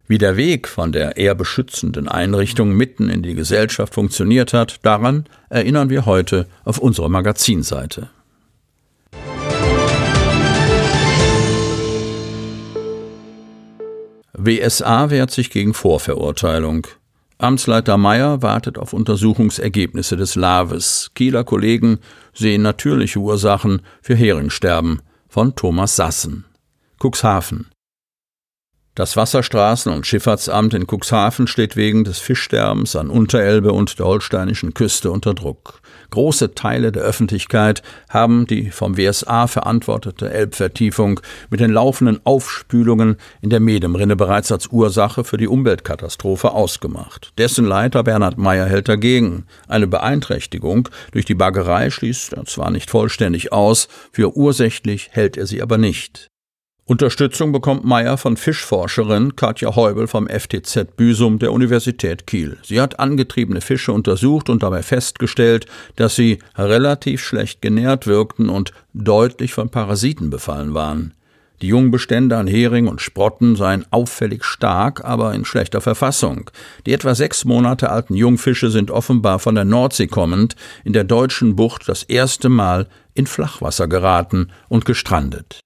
Wie 0.07 0.17
der 0.17 0.37
Weg 0.37 0.67
von 0.67 0.91
der 0.91 1.17
eher 1.17 1.35
beschützenden 1.35 2.07
Einrichtung 2.07 2.73
mitten 2.73 3.09
in 3.09 3.21
die 3.21 3.35
Gesellschaft 3.35 3.93
funktioniert 3.93 4.53
hat, 4.53 4.79
daran 4.83 5.25
erinnern 5.49 5.89
wir 5.89 6.05
heute 6.05 6.47
auf 6.65 6.79
unserer 6.79 7.09
Magazinseite. 7.09 8.09
WSA 14.41 15.09
wehrt 15.09 15.31
sich 15.31 15.49
gegen 15.49 15.73
Vorverurteilung. 15.73 16.87
Amtsleiter 17.37 17.97
Meyer 17.97 18.41
wartet 18.41 18.77
auf 18.77 18.93
Untersuchungsergebnisse 18.93 20.15
des 20.15 20.35
Laves. 20.35 21.11
Kieler 21.13 21.43
Kollegen 21.43 21.99
sehen 22.33 22.61
natürliche 22.61 23.19
Ursachen 23.19 23.81
für 24.01 24.15
Heringsterben 24.15 25.01
von 25.27 25.55
Thomas 25.55 25.97
Sassen. 25.97 26.45
Cuxhaven. 26.99 27.67
Das 28.99 29.15
Wasserstraßen- 29.15 29.93
und 29.93 30.05
Schifffahrtsamt 30.05 30.73
in 30.73 30.85
Cuxhaven 30.85 31.47
steht 31.47 31.77
wegen 31.77 32.03
des 32.03 32.19
Fischsterbens 32.19 32.97
an 32.97 33.09
Unterelbe 33.09 33.71
und 33.71 33.97
der 33.97 34.05
holsteinischen 34.05 34.73
Küste 34.73 35.09
unter 35.09 35.33
Druck. 35.33 35.79
Große 36.09 36.53
Teile 36.53 36.91
der 36.91 37.03
Öffentlichkeit 37.03 37.81
haben 38.09 38.45
die 38.45 38.71
vom 38.71 38.97
WSA 38.97 39.47
verantwortete 39.47 40.29
Elbvertiefung 40.29 41.21
mit 41.49 41.61
den 41.61 41.71
laufenden 41.71 42.19
Aufspülungen 42.25 43.15
in 43.41 43.49
der 43.49 43.61
Medemrinne 43.61 44.17
bereits 44.17 44.51
als 44.51 44.67
Ursache 44.67 45.23
für 45.23 45.37
die 45.37 45.47
Umweltkatastrophe 45.47 46.51
ausgemacht. 46.51 47.31
Dessen 47.37 47.63
Leiter 47.63 48.03
Bernhard 48.03 48.37
Meyer 48.37 48.65
hält 48.65 48.89
dagegen. 48.89 49.45
Eine 49.69 49.87
Beeinträchtigung 49.87 50.89
durch 51.13 51.23
die 51.23 51.35
Baggerei 51.35 51.89
schließt 51.89 52.33
er 52.33 52.43
zwar 52.43 52.69
nicht 52.69 52.89
vollständig 52.89 53.53
aus, 53.53 53.87
für 54.11 54.35
ursächlich 54.35 55.07
hält 55.13 55.37
er 55.37 55.47
sie 55.47 55.61
aber 55.61 55.77
nicht. 55.77 56.29
Unterstützung 56.89 57.51
bekommt 57.51 57.85
Meyer 57.85 58.17
von 58.17 58.35
Fischforscherin 58.35 59.35
Katja 59.35 59.75
Heubel 59.75 60.07
vom 60.07 60.27
FTZ 60.27 60.97
Büsum 60.97 61.37
der 61.37 61.53
Universität 61.53 62.25
Kiel. 62.25 62.57
Sie 62.63 62.81
hat 62.81 62.99
angetriebene 62.99 63.61
Fische 63.61 63.91
untersucht 63.93 64.49
und 64.49 64.63
dabei 64.63 64.81
festgestellt, 64.81 65.67
dass 65.97 66.15
sie 66.15 66.39
relativ 66.57 67.23
schlecht 67.23 67.61
genährt 67.61 68.07
wirkten 68.07 68.49
und 68.49 68.73
deutlich 68.95 69.53
von 69.53 69.69
Parasiten 69.69 70.31
befallen 70.31 70.73
waren. 70.73 71.13
Die 71.61 71.67
Jungbestände 71.67 72.35
an 72.35 72.47
Hering 72.47 72.87
und 72.87 73.01
Sprotten 73.01 73.55
seien 73.55 73.85
auffällig 73.91 74.43
stark, 74.43 75.05
aber 75.05 75.35
in 75.35 75.45
schlechter 75.45 75.81
Verfassung. 75.81 76.49
Die 76.87 76.93
etwa 76.93 77.13
sechs 77.13 77.45
Monate 77.45 77.91
alten 77.91 78.15
Jungfische 78.15 78.71
sind 78.71 78.89
offenbar 78.89 79.37
von 79.37 79.53
der 79.53 79.65
Nordsee 79.65 80.07
kommend 80.07 80.55
in 80.83 80.93
der 80.93 81.03
deutschen 81.03 81.55
Bucht 81.55 81.87
das 81.87 82.01
erste 82.01 82.49
Mal 82.49 82.87
in 83.13 83.27
Flachwasser 83.27 83.87
geraten 83.87 84.49
und 84.69 84.85
gestrandet. 84.85 85.59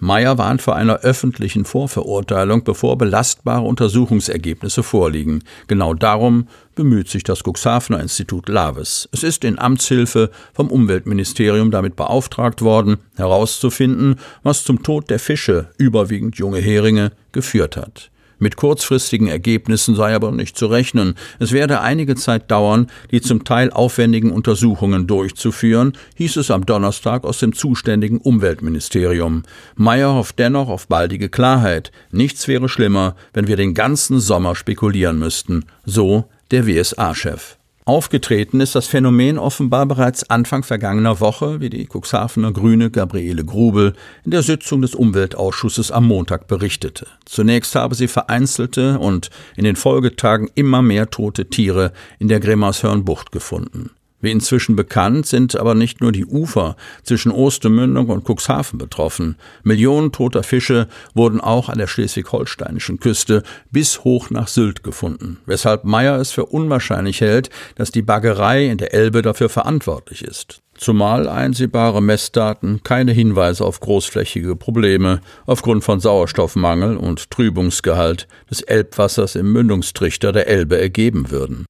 Meyer 0.00 0.38
warnt 0.38 0.62
vor 0.62 0.76
einer 0.76 1.00
öffentlichen 1.00 1.66
Vorverurteilung, 1.66 2.64
bevor 2.64 2.96
belastbare 2.96 3.60
Untersuchungsergebnisse 3.60 4.82
vorliegen. 4.82 5.44
Genau 5.66 5.92
darum 5.92 6.48
bemüht 6.74 7.10
sich 7.10 7.22
das 7.22 7.42
Cuxhavener 7.44 8.00
Institut 8.00 8.48
Laves. 8.48 9.10
Es 9.12 9.22
ist 9.22 9.44
in 9.44 9.58
Amtshilfe 9.58 10.30
vom 10.54 10.68
Umweltministerium 10.68 11.70
damit 11.70 11.96
beauftragt 11.96 12.62
worden, 12.62 12.96
herauszufinden, 13.16 14.16
was 14.42 14.64
zum 14.64 14.82
Tod 14.82 15.10
der 15.10 15.18
Fische, 15.18 15.68
überwiegend 15.76 16.36
junge 16.36 16.60
Heringe, 16.60 17.12
geführt 17.32 17.76
hat. 17.76 18.09
Mit 18.40 18.56
kurzfristigen 18.56 19.28
Ergebnissen 19.28 19.94
sei 19.94 20.14
aber 20.14 20.32
nicht 20.32 20.56
zu 20.56 20.66
rechnen. 20.66 21.14
Es 21.38 21.52
werde 21.52 21.82
einige 21.82 22.16
Zeit 22.16 22.50
dauern, 22.50 22.88
die 23.10 23.20
zum 23.20 23.44
Teil 23.44 23.70
aufwendigen 23.70 24.32
Untersuchungen 24.32 25.06
durchzuführen, 25.06 25.92
hieß 26.16 26.36
es 26.36 26.50
am 26.50 26.66
Donnerstag 26.66 27.24
aus 27.24 27.38
dem 27.38 27.52
zuständigen 27.52 28.18
Umweltministerium. 28.18 29.44
Meyer 29.76 30.14
hofft 30.14 30.38
dennoch 30.38 30.70
auf 30.70 30.88
baldige 30.88 31.28
Klarheit. 31.28 31.92
Nichts 32.10 32.48
wäre 32.48 32.68
schlimmer, 32.68 33.14
wenn 33.34 33.46
wir 33.46 33.56
den 33.56 33.74
ganzen 33.74 34.20
Sommer 34.20 34.56
spekulieren 34.56 35.18
müssten. 35.18 35.66
So 35.84 36.24
der 36.50 36.66
WSA-Chef. 36.66 37.59
Aufgetreten 37.90 38.60
ist 38.60 38.76
das 38.76 38.86
Phänomen 38.86 39.36
offenbar 39.36 39.84
bereits 39.84 40.30
Anfang 40.30 40.62
vergangener 40.62 41.18
Woche, 41.18 41.58
wie 41.60 41.70
die 41.70 41.88
Cuxhavener 41.92 42.52
Grüne 42.52 42.88
Gabriele 42.88 43.44
Grubel 43.44 43.94
in 44.24 44.30
der 44.30 44.44
Sitzung 44.44 44.80
des 44.80 44.94
Umweltausschusses 44.94 45.90
am 45.90 46.06
Montag 46.06 46.46
berichtete. 46.46 47.08
Zunächst 47.24 47.74
habe 47.74 47.96
sie 47.96 48.06
vereinzelte 48.06 49.00
und 49.00 49.30
in 49.56 49.64
den 49.64 49.74
Folgetagen 49.74 50.48
immer 50.54 50.82
mehr 50.82 51.10
tote 51.10 51.50
Tiere 51.50 51.92
in 52.20 52.28
der 52.28 52.38
Grimmershörnbucht 52.38 53.32
gefunden. 53.32 53.90
Wie 54.20 54.30
inzwischen 54.30 54.76
bekannt, 54.76 55.26
sind 55.26 55.56
aber 55.56 55.74
nicht 55.74 56.00
nur 56.00 56.12
die 56.12 56.26
Ufer 56.26 56.76
zwischen 57.02 57.32
Ostermündung 57.32 58.08
und 58.08 58.28
Cuxhaven 58.28 58.78
betroffen. 58.78 59.36
Millionen 59.62 60.12
toter 60.12 60.42
Fische 60.42 60.88
wurden 61.14 61.40
auch 61.40 61.68
an 61.68 61.78
der 61.78 61.86
schleswig-holsteinischen 61.86 63.00
Küste 63.00 63.42
bis 63.70 64.04
hoch 64.04 64.30
nach 64.30 64.48
Sylt 64.48 64.82
gefunden, 64.82 65.38
weshalb 65.46 65.84
Meyer 65.84 66.18
es 66.18 66.32
für 66.32 66.46
unwahrscheinlich 66.46 67.20
hält, 67.20 67.50
dass 67.76 67.90
die 67.90 68.02
Baggerei 68.02 68.66
in 68.66 68.78
der 68.78 68.92
Elbe 68.92 69.22
dafür 69.22 69.48
verantwortlich 69.48 70.22
ist. 70.22 70.60
Zumal 70.76 71.28
einsehbare 71.28 72.00
Messdaten 72.00 72.82
keine 72.82 73.12
Hinweise 73.12 73.66
auf 73.66 73.80
großflächige 73.80 74.56
Probleme 74.56 75.20
aufgrund 75.44 75.84
von 75.84 76.00
Sauerstoffmangel 76.00 76.96
und 76.96 77.30
Trübungsgehalt 77.30 78.26
des 78.50 78.62
Elbwassers 78.62 79.34
im 79.34 79.52
Mündungstrichter 79.52 80.32
der 80.32 80.48
Elbe 80.48 80.80
ergeben 80.80 81.30
würden. 81.30 81.66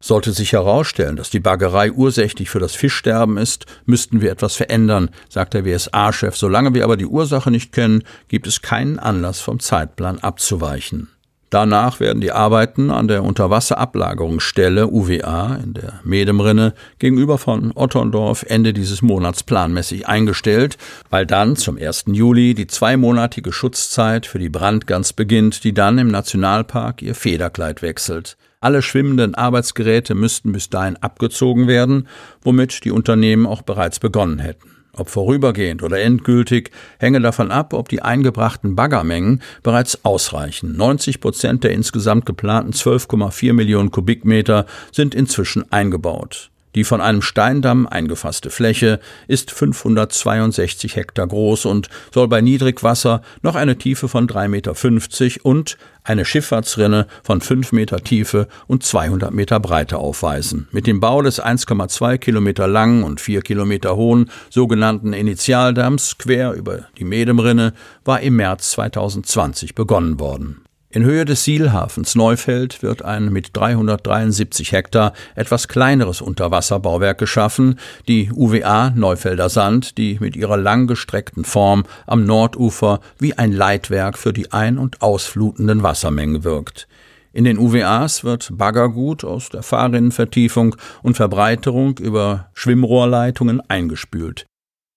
Sollte 0.00 0.30
sich 0.30 0.52
herausstellen, 0.52 1.16
dass 1.16 1.28
die 1.28 1.40
Baggerei 1.40 1.90
ursächlich 1.90 2.50
für 2.50 2.60
das 2.60 2.76
Fischsterben 2.76 3.36
ist, 3.36 3.66
müssten 3.84 4.20
wir 4.20 4.30
etwas 4.30 4.54
verändern, 4.54 5.10
sagt 5.28 5.54
der 5.54 5.64
WSA-Chef. 5.64 6.36
Solange 6.36 6.72
wir 6.72 6.84
aber 6.84 6.96
die 6.96 7.06
Ursache 7.06 7.50
nicht 7.50 7.72
kennen, 7.72 8.04
gibt 8.28 8.46
es 8.46 8.62
keinen 8.62 9.00
Anlass 9.00 9.40
vom 9.40 9.58
Zeitplan 9.58 10.20
abzuweichen. 10.20 11.08
Danach 11.50 11.98
werden 11.98 12.20
die 12.20 12.30
Arbeiten 12.30 12.90
an 12.90 13.08
der 13.08 13.24
Unterwasserablagerungsstelle 13.24 14.86
UWA 14.86 15.56
in 15.56 15.74
der 15.74 16.00
Medemrinne 16.04 16.74
gegenüber 16.98 17.38
von 17.38 17.72
Otterndorf 17.74 18.44
Ende 18.46 18.74
dieses 18.74 19.02
Monats 19.02 19.42
planmäßig 19.42 20.06
eingestellt, 20.06 20.76
weil 21.10 21.26
dann 21.26 21.56
zum 21.56 21.76
1. 21.76 22.04
Juli 22.08 22.54
die 22.54 22.66
zweimonatige 22.66 23.52
Schutzzeit 23.52 24.26
für 24.26 24.38
die 24.38 24.50
Brandgans 24.50 25.12
beginnt, 25.14 25.64
die 25.64 25.72
dann 25.72 25.98
im 25.98 26.08
Nationalpark 26.08 27.02
ihr 27.02 27.14
Federkleid 27.14 27.82
wechselt. 27.82 28.36
Alle 28.60 28.82
schwimmenden 28.82 29.36
Arbeitsgeräte 29.36 30.16
müssten 30.16 30.50
bis 30.50 30.68
dahin 30.68 30.96
abgezogen 30.96 31.68
werden, 31.68 32.08
womit 32.42 32.84
die 32.84 32.90
Unternehmen 32.90 33.46
auch 33.46 33.62
bereits 33.62 34.00
begonnen 34.00 34.40
hätten. 34.40 34.68
Ob 34.94 35.10
vorübergehend 35.10 35.84
oder 35.84 36.00
endgültig, 36.00 36.72
hänge 36.98 37.20
davon 37.20 37.52
ab, 37.52 37.72
ob 37.72 37.88
die 37.88 38.02
eingebrachten 38.02 38.74
Baggermengen 38.74 39.42
bereits 39.62 40.04
ausreichen. 40.04 40.76
90 40.76 41.20
Prozent 41.20 41.62
der 41.62 41.70
insgesamt 41.70 42.26
geplanten 42.26 42.72
12,4 42.72 43.52
Millionen 43.52 43.92
Kubikmeter 43.92 44.66
sind 44.90 45.14
inzwischen 45.14 45.70
eingebaut. 45.70 46.50
Die 46.74 46.84
von 46.84 47.00
einem 47.00 47.22
Steindamm 47.22 47.86
eingefasste 47.86 48.50
Fläche 48.50 49.00
ist 49.26 49.50
562 49.50 50.96
Hektar 50.96 51.26
groß 51.26 51.64
und 51.64 51.88
soll 52.12 52.28
bei 52.28 52.40
Niedrigwasser 52.40 53.22
noch 53.42 53.54
eine 53.54 53.78
Tiefe 53.78 54.08
von 54.08 54.28
3,50 54.28 54.48
Meter 54.48 55.44
und 55.44 55.78
eine 56.04 56.24
Schifffahrtsrinne 56.24 57.06
von 57.22 57.40
5 57.40 57.72
Meter 57.72 57.98
Tiefe 57.98 58.48
und 58.66 58.82
200 58.82 59.32
Meter 59.32 59.60
Breite 59.60 59.98
aufweisen. 59.98 60.68
Mit 60.72 60.86
dem 60.86 61.00
Bau 61.00 61.22
des 61.22 61.42
1,2 61.42 62.18
Kilometer 62.18 62.66
langen 62.66 63.02
und 63.02 63.20
4 63.20 63.42
Kilometer 63.42 63.96
hohen 63.96 64.30
sogenannten 64.50 65.12
Initialdamms 65.12 66.18
quer 66.18 66.52
über 66.52 66.86
die 66.98 67.04
Medemrinne 67.04 67.74
war 68.04 68.20
im 68.20 68.36
März 68.36 68.72
2020 68.72 69.74
begonnen 69.74 70.18
worden. 70.18 70.67
In 70.90 71.04
Höhe 71.04 71.26
des 71.26 71.44
Sielhafens 71.44 72.14
Neufeld 72.14 72.82
wird 72.82 73.02
ein 73.02 73.30
mit 73.30 73.54
373 73.54 74.72
Hektar 74.72 75.12
etwas 75.34 75.68
kleineres 75.68 76.22
Unterwasserbauwerk 76.22 77.18
geschaffen, 77.18 77.78
die 78.08 78.30
UWA 78.32 78.92
Neufelder 78.96 79.50
Sand, 79.50 79.98
die 79.98 80.16
mit 80.18 80.34
ihrer 80.34 80.56
langgestreckten 80.56 81.44
Form 81.44 81.84
am 82.06 82.24
Nordufer 82.24 83.00
wie 83.18 83.36
ein 83.36 83.52
Leitwerk 83.52 84.16
für 84.16 84.32
die 84.32 84.50
ein- 84.52 84.78
und 84.78 85.02
ausflutenden 85.02 85.82
Wassermengen 85.82 86.42
wirkt. 86.42 86.88
In 87.34 87.44
den 87.44 87.58
UWAs 87.58 88.24
wird 88.24 88.48
Baggergut 88.56 89.24
aus 89.24 89.50
der 89.50 89.62
Fahrrinnenvertiefung 89.62 90.74
und 91.02 91.16
Verbreiterung 91.16 91.98
über 91.98 92.48
Schwimmrohrleitungen 92.54 93.60
eingespült 93.68 94.46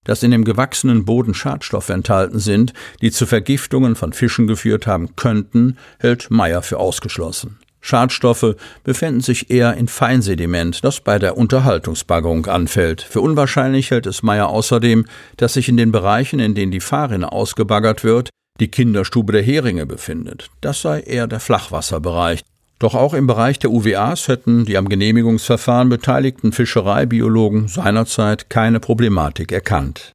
dass 0.04 0.24
in 0.24 0.32
dem 0.32 0.44
gewachsenen 0.44 1.06
Boden 1.06 1.34
Schadstoffe 1.34 1.90
enthalten 1.90 2.40
sind, 2.40 2.74
die 3.02 3.12
zu 3.12 3.26
Vergiftungen 3.26 3.96
von 3.96 4.14
Fischen 4.14 4.48
geführt 4.48 4.88
haben 4.88 5.16
könnten, 5.16 5.78
hält 6.00 6.32
Meyer 6.32 6.62
für 6.62 6.78
ausgeschlossen. 6.78 7.60
Schadstoffe 7.82 8.56
befinden 8.84 9.22
sich 9.22 9.50
eher 9.50 9.76
in 9.76 9.88
Feinsediment, 9.88 10.84
das 10.84 11.00
bei 11.00 11.18
der 11.18 11.36
Unterhaltungsbaggerung 11.38 12.46
anfällt. 12.46 13.02
Für 13.02 13.22
unwahrscheinlich 13.22 13.90
hält 13.90 14.06
es 14.06 14.22
Meyer 14.22 14.50
außerdem, 14.50 15.06
dass 15.38 15.54
sich 15.54 15.68
in 15.68 15.78
den 15.78 15.92
Bereichen, 15.92 16.40
in 16.40 16.54
denen 16.54 16.72
die 16.72 16.80
Fahrrinne 16.80 17.32
ausgebaggert 17.32 18.04
wird, 18.04 18.30
die 18.60 18.70
Kinderstube 18.70 19.34
der 19.34 19.42
Heringe 19.42 19.88
befindet. 19.88 20.52
Das 20.62 20.82
sei 20.82 21.00
eher 21.02 21.26
der 21.26 21.40
Flachwasserbereich, 21.40 22.42
doch 22.82 22.96
auch 22.96 23.14
im 23.14 23.28
Bereich 23.28 23.60
der 23.60 23.72
UWAs 23.72 24.28
hätten 24.28 24.66
die 24.66 24.78
am 24.78 24.90
Genehmigungsverfahren 24.90 25.90
beteiligten 25.90 26.52
Fischereibiologen 26.52 27.68
seinerzeit 27.68 28.50
keine 28.50 28.80
Problematik 28.80 29.52
erkannt. 29.52 30.14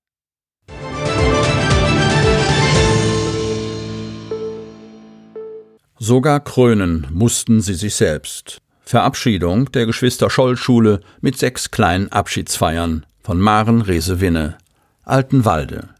Sogar 5.99 6.41
krönen 6.41 7.07
mussten 7.11 7.61
sie 7.61 7.75
sich 7.75 7.95
selbst. 7.95 8.59
Verabschiedung 8.83 9.73
der 9.73 9.87
Geschwister 9.87 10.29
Scholl 10.29 10.57
Schule 10.57 11.01
mit 11.21 11.39
sechs 11.39 11.71
kleinen 11.71 12.12
Abschiedsfeiern 12.12 13.07
von 13.23 13.41
Maren 13.41 13.81
Resewinne, 13.81 14.59
Altenwalde. 15.05 15.95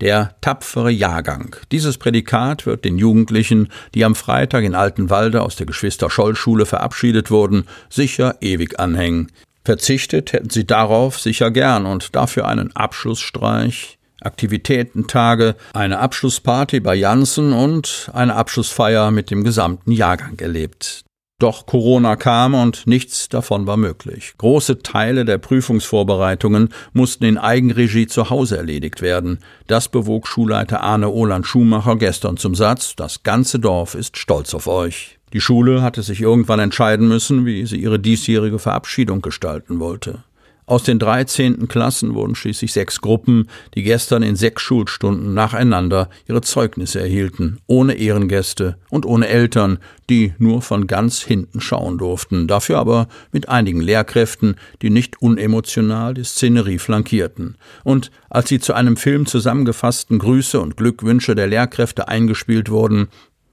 Der 0.00 0.34
tapfere 0.42 0.90
Jahrgang. 0.90 1.56
Dieses 1.72 1.96
Prädikat 1.96 2.66
wird 2.66 2.84
den 2.84 2.98
Jugendlichen, 2.98 3.68
die 3.94 4.04
am 4.04 4.14
Freitag 4.14 4.64
in 4.64 4.74
Altenwalde 4.74 5.42
aus 5.42 5.56
der 5.56 5.66
Geschwister-Scholl-Schule 5.66 6.66
verabschiedet 6.66 7.30
wurden, 7.30 7.64
sicher 7.88 8.36
ewig 8.42 8.78
anhängen. 8.78 9.32
Verzichtet 9.64 10.32
hätten 10.32 10.50
sie 10.50 10.66
darauf 10.66 11.18
sicher 11.18 11.50
gern 11.50 11.86
und 11.86 12.14
dafür 12.14 12.46
einen 12.46 12.76
Abschlussstreich 12.76 13.96
Aktivitätentage, 14.20 15.56
eine 15.74 15.98
Abschlussparty 15.98 16.80
bei 16.80 16.94
Janssen 16.94 17.52
und 17.52 18.10
eine 18.12 18.34
Abschlussfeier 18.34 19.10
mit 19.10 19.30
dem 19.30 19.44
gesamten 19.44 19.92
Jahrgang 19.92 20.38
erlebt. 20.38 21.05
Doch 21.38 21.66
Corona 21.66 22.16
kam 22.16 22.54
und 22.54 22.86
nichts 22.86 23.28
davon 23.28 23.66
war 23.66 23.76
möglich. 23.76 24.32
Große 24.38 24.78
Teile 24.78 25.26
der 25.26 25.36
Prüfungsvorbereitungen 25.36 26.70
mussten 26.94 27.24
in 27.24 27.36
Eigenregie 27.36 28.06
zu 28.06 28.30
Hause 28.30 28.56
erledigt 28.56 29.02
werden. 29.02 29.40
Das 29.66 29.90
bewog 29.90 30.26
Schulleiter 30.28 30.80
Arne 30.80 31.10
Oland 31.10 31.46
Schumacher 31.46 31.96
gestern 31.96 32.38
zum 32.38 32.54
Satz, 32.54 32.96
das 32.96 33.22
ganze 33.22 33.58
Dorf 33.58 33.94
ist 33.94 34.16
stolz 34.16 34.54
auf 34.54 34.66
euch. 34.66 35.18
Die 35.34 35.42
Schule 35.42 35.82
hatte 35.82 36.02
sich 36.02 36.22
irgendwann 36.22 36.60
entscheiden 36.60 37.06
müssen, 37.06 37.44
wie 37.44 37.66
sie 37.66 37.76
ihre 37.76 37.98
diesjährige 37.98 38.58
Verabschiedung 38.58 39.20
gestalten 39.20 39.78
wollte. 39.78 40.24
Aus 40.68 40.82
den 40.82 40.98
13. 40.98 41.68
Klassen 41.68 42.14
wurden 42.14 42.34
schließlich 42.34 42.72
sechs 42.72 43.00
Gruppen, 43.00 43.48
die 43.76 43.84
gestern 43.84 44.24
in 44.24 44.34
sechs 44.34 44.62
Schulstunden 44.62 45.32
nacheinander 45.32 46.10
ihre 46.26 46.40
Zeugnisse 46.40 46.98
erhielten, 46.98 47.60
ohne 47.68 47.94
Ehrengäste 47.94 48.76
und 48.90 49.06
ohne 49.06 49.28
Eltern, 49.28 49.78
die 50.10 50.34
nur 50.38 50.62
von 50.62 50.88
ganz 50.88 51.22
hinten 51.22 51.60
schauen 51.60 51.98
durften, 51.98 52.48
dafür 52.48 52.78
aber 52.78 53.06
mit 53.30 53.48
einigen 53.48 53.80
Lehrkräften, 53.80 54.56
die 54.82 54.90
nicht 54.90 55.22
unemotional 55.22 56.14
die 56.14 56.24
Szenerie 56.24 56.80
flankierten. 56.80 57.56
Und 57.84 58.10
als 58.28 58.48
sie 58.48 58.58
zu 58.58 58.74
einem 58.74 58.96
Film 58.96 59.26
zusammengefassten 59.26 60.18
Grüße 60.18 60.58
und 60.58 60.76
Glückwünsche 60.76 61.36
der 61.36 61.46
Lehrkräfte 61.46 62.08
eingespielt 62.08 62.70
wurden, 62.70 63.06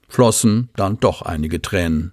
flossen 0.08 0.68
dann 0.74 0.98
doch 0.98 1.22
einige 1.22 1.62
Tränen. 1.62 2.10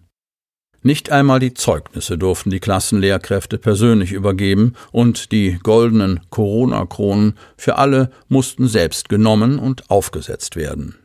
Nicht 0.84 1.12
einmal 1.12 1.40
die 1.40 1.54
Zeugnisse 1.54 2.18
durften 2.18 2.50
die 2.50 2.60
Klassenlehrkräfte 2.60 3.60
persönlich 3.60 4.12
übergeben 4.12 4.74
und 4.92 5.32
die 5.32 5.60
goldenen 5.62 6.22
Corona-Kronen 6.32 7.38
für 7.56 7.78
alle 7.78 8.10
mussten 8.30 8.68
selbst 8.68 9.08
genommen 9.08 9.60
und 9.60 9.92
aufgesetzt 9.92 10.56
werden. 10.56 10.96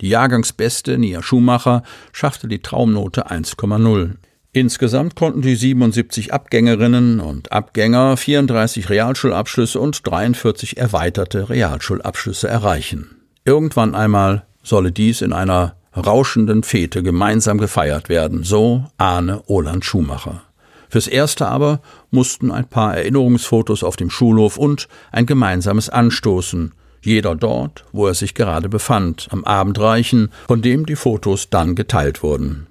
Die 0.00 0.08
Jahrgangsbeste 0.08 0.98
Nia 0.98 1.22
Schumacher 1.22 1.84
schaffte 2.12 2.48
die 2.48 2.60
Traumnote 2.60 3.30
1,0. 3.30 4.16
Insgesamt 4.52 5.14
konnten 5.14 5.42
die 5.42 5.54
77 5.54 6.32
Abgängerinnen 6.32 7.20
und 7.20 7.52
Abgänger 7.52 8.16
34 8.16 8.90
Realschulabschlüsse 8.90 9.78
und 9.78 10.04
43 10.04 10.76
erweiterte 10.76 11.50
Realschulabschlüsse 11.50 12.48
erreichen. 12.48 13.22
Irgendwann 13.44 13.94
einmal 13.94 14.46
solle 14.64 14.90
dies 14.90 15.22
in 15.22 15.32
einer 15.32 15.76
rauschenden 16.00 16.62
Fete 16.62 17.02
gemeinsam 17.02 17.58
gefeiert 17.58 18.08
werden, 18.08 18.42
so 18.42 18.84
Arne 18.98 19.42
Oland 19.46 19.84
Schumacher. 19.84 20.42
Fürs 20.88 21.06
Erste 21.06 21.46
aber 21.46 21.80
mussten 22.10 22.50
ein 22.50 22.66
paar 22.66 22.96
Erinnerungsfotos 22.96 23.84
auf 23.84 23.96
dem 23.96 24.10
Schulhof 24.10 24.56
und 24.56 24.88
ein 25.12 25.26
gemeinsames 25.26 25.88
Anstoßen, 25.88 26.72
jeder 27.02 27.36
dort, 27.36 27.84
wo 27.92 28.06
er 28.06 28.14
sich 28.14 28.34
gerade 28.34 28.68
befand, 28.68 29.28
am 29.30 29.44
Abend 29.44 29.78
reichen, 29.78 30.30
von 30.48 30.62
dem 30.62 30.86
die 30.86 30.96
Fotos 30.96 31.48
dann 31.48 31.74
geteilt 31.76 32.22
wurden. 32.22 32.66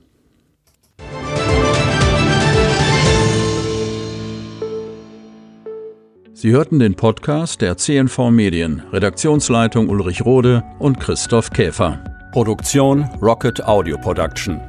Sie 6.33 6.51
hörten 6.51 6.79
den 6.79 6.95
Podcast 6.95 7.59
der 7.59 7.75
CNV 7.75 8.29
Medien, 8.29 8.83
Redaktionsleitung 8.93 9.89
Ulrich 9.89 10.23
Rode 10.23 10.63
und 10.79 10.97
Christoph 10.99 11.51
Käfer. 11.51 12.08
Produktion 12.31 13.09
Rocket 13.19 13.59
Audio 13.61 13.97
Production. 13.97 14.68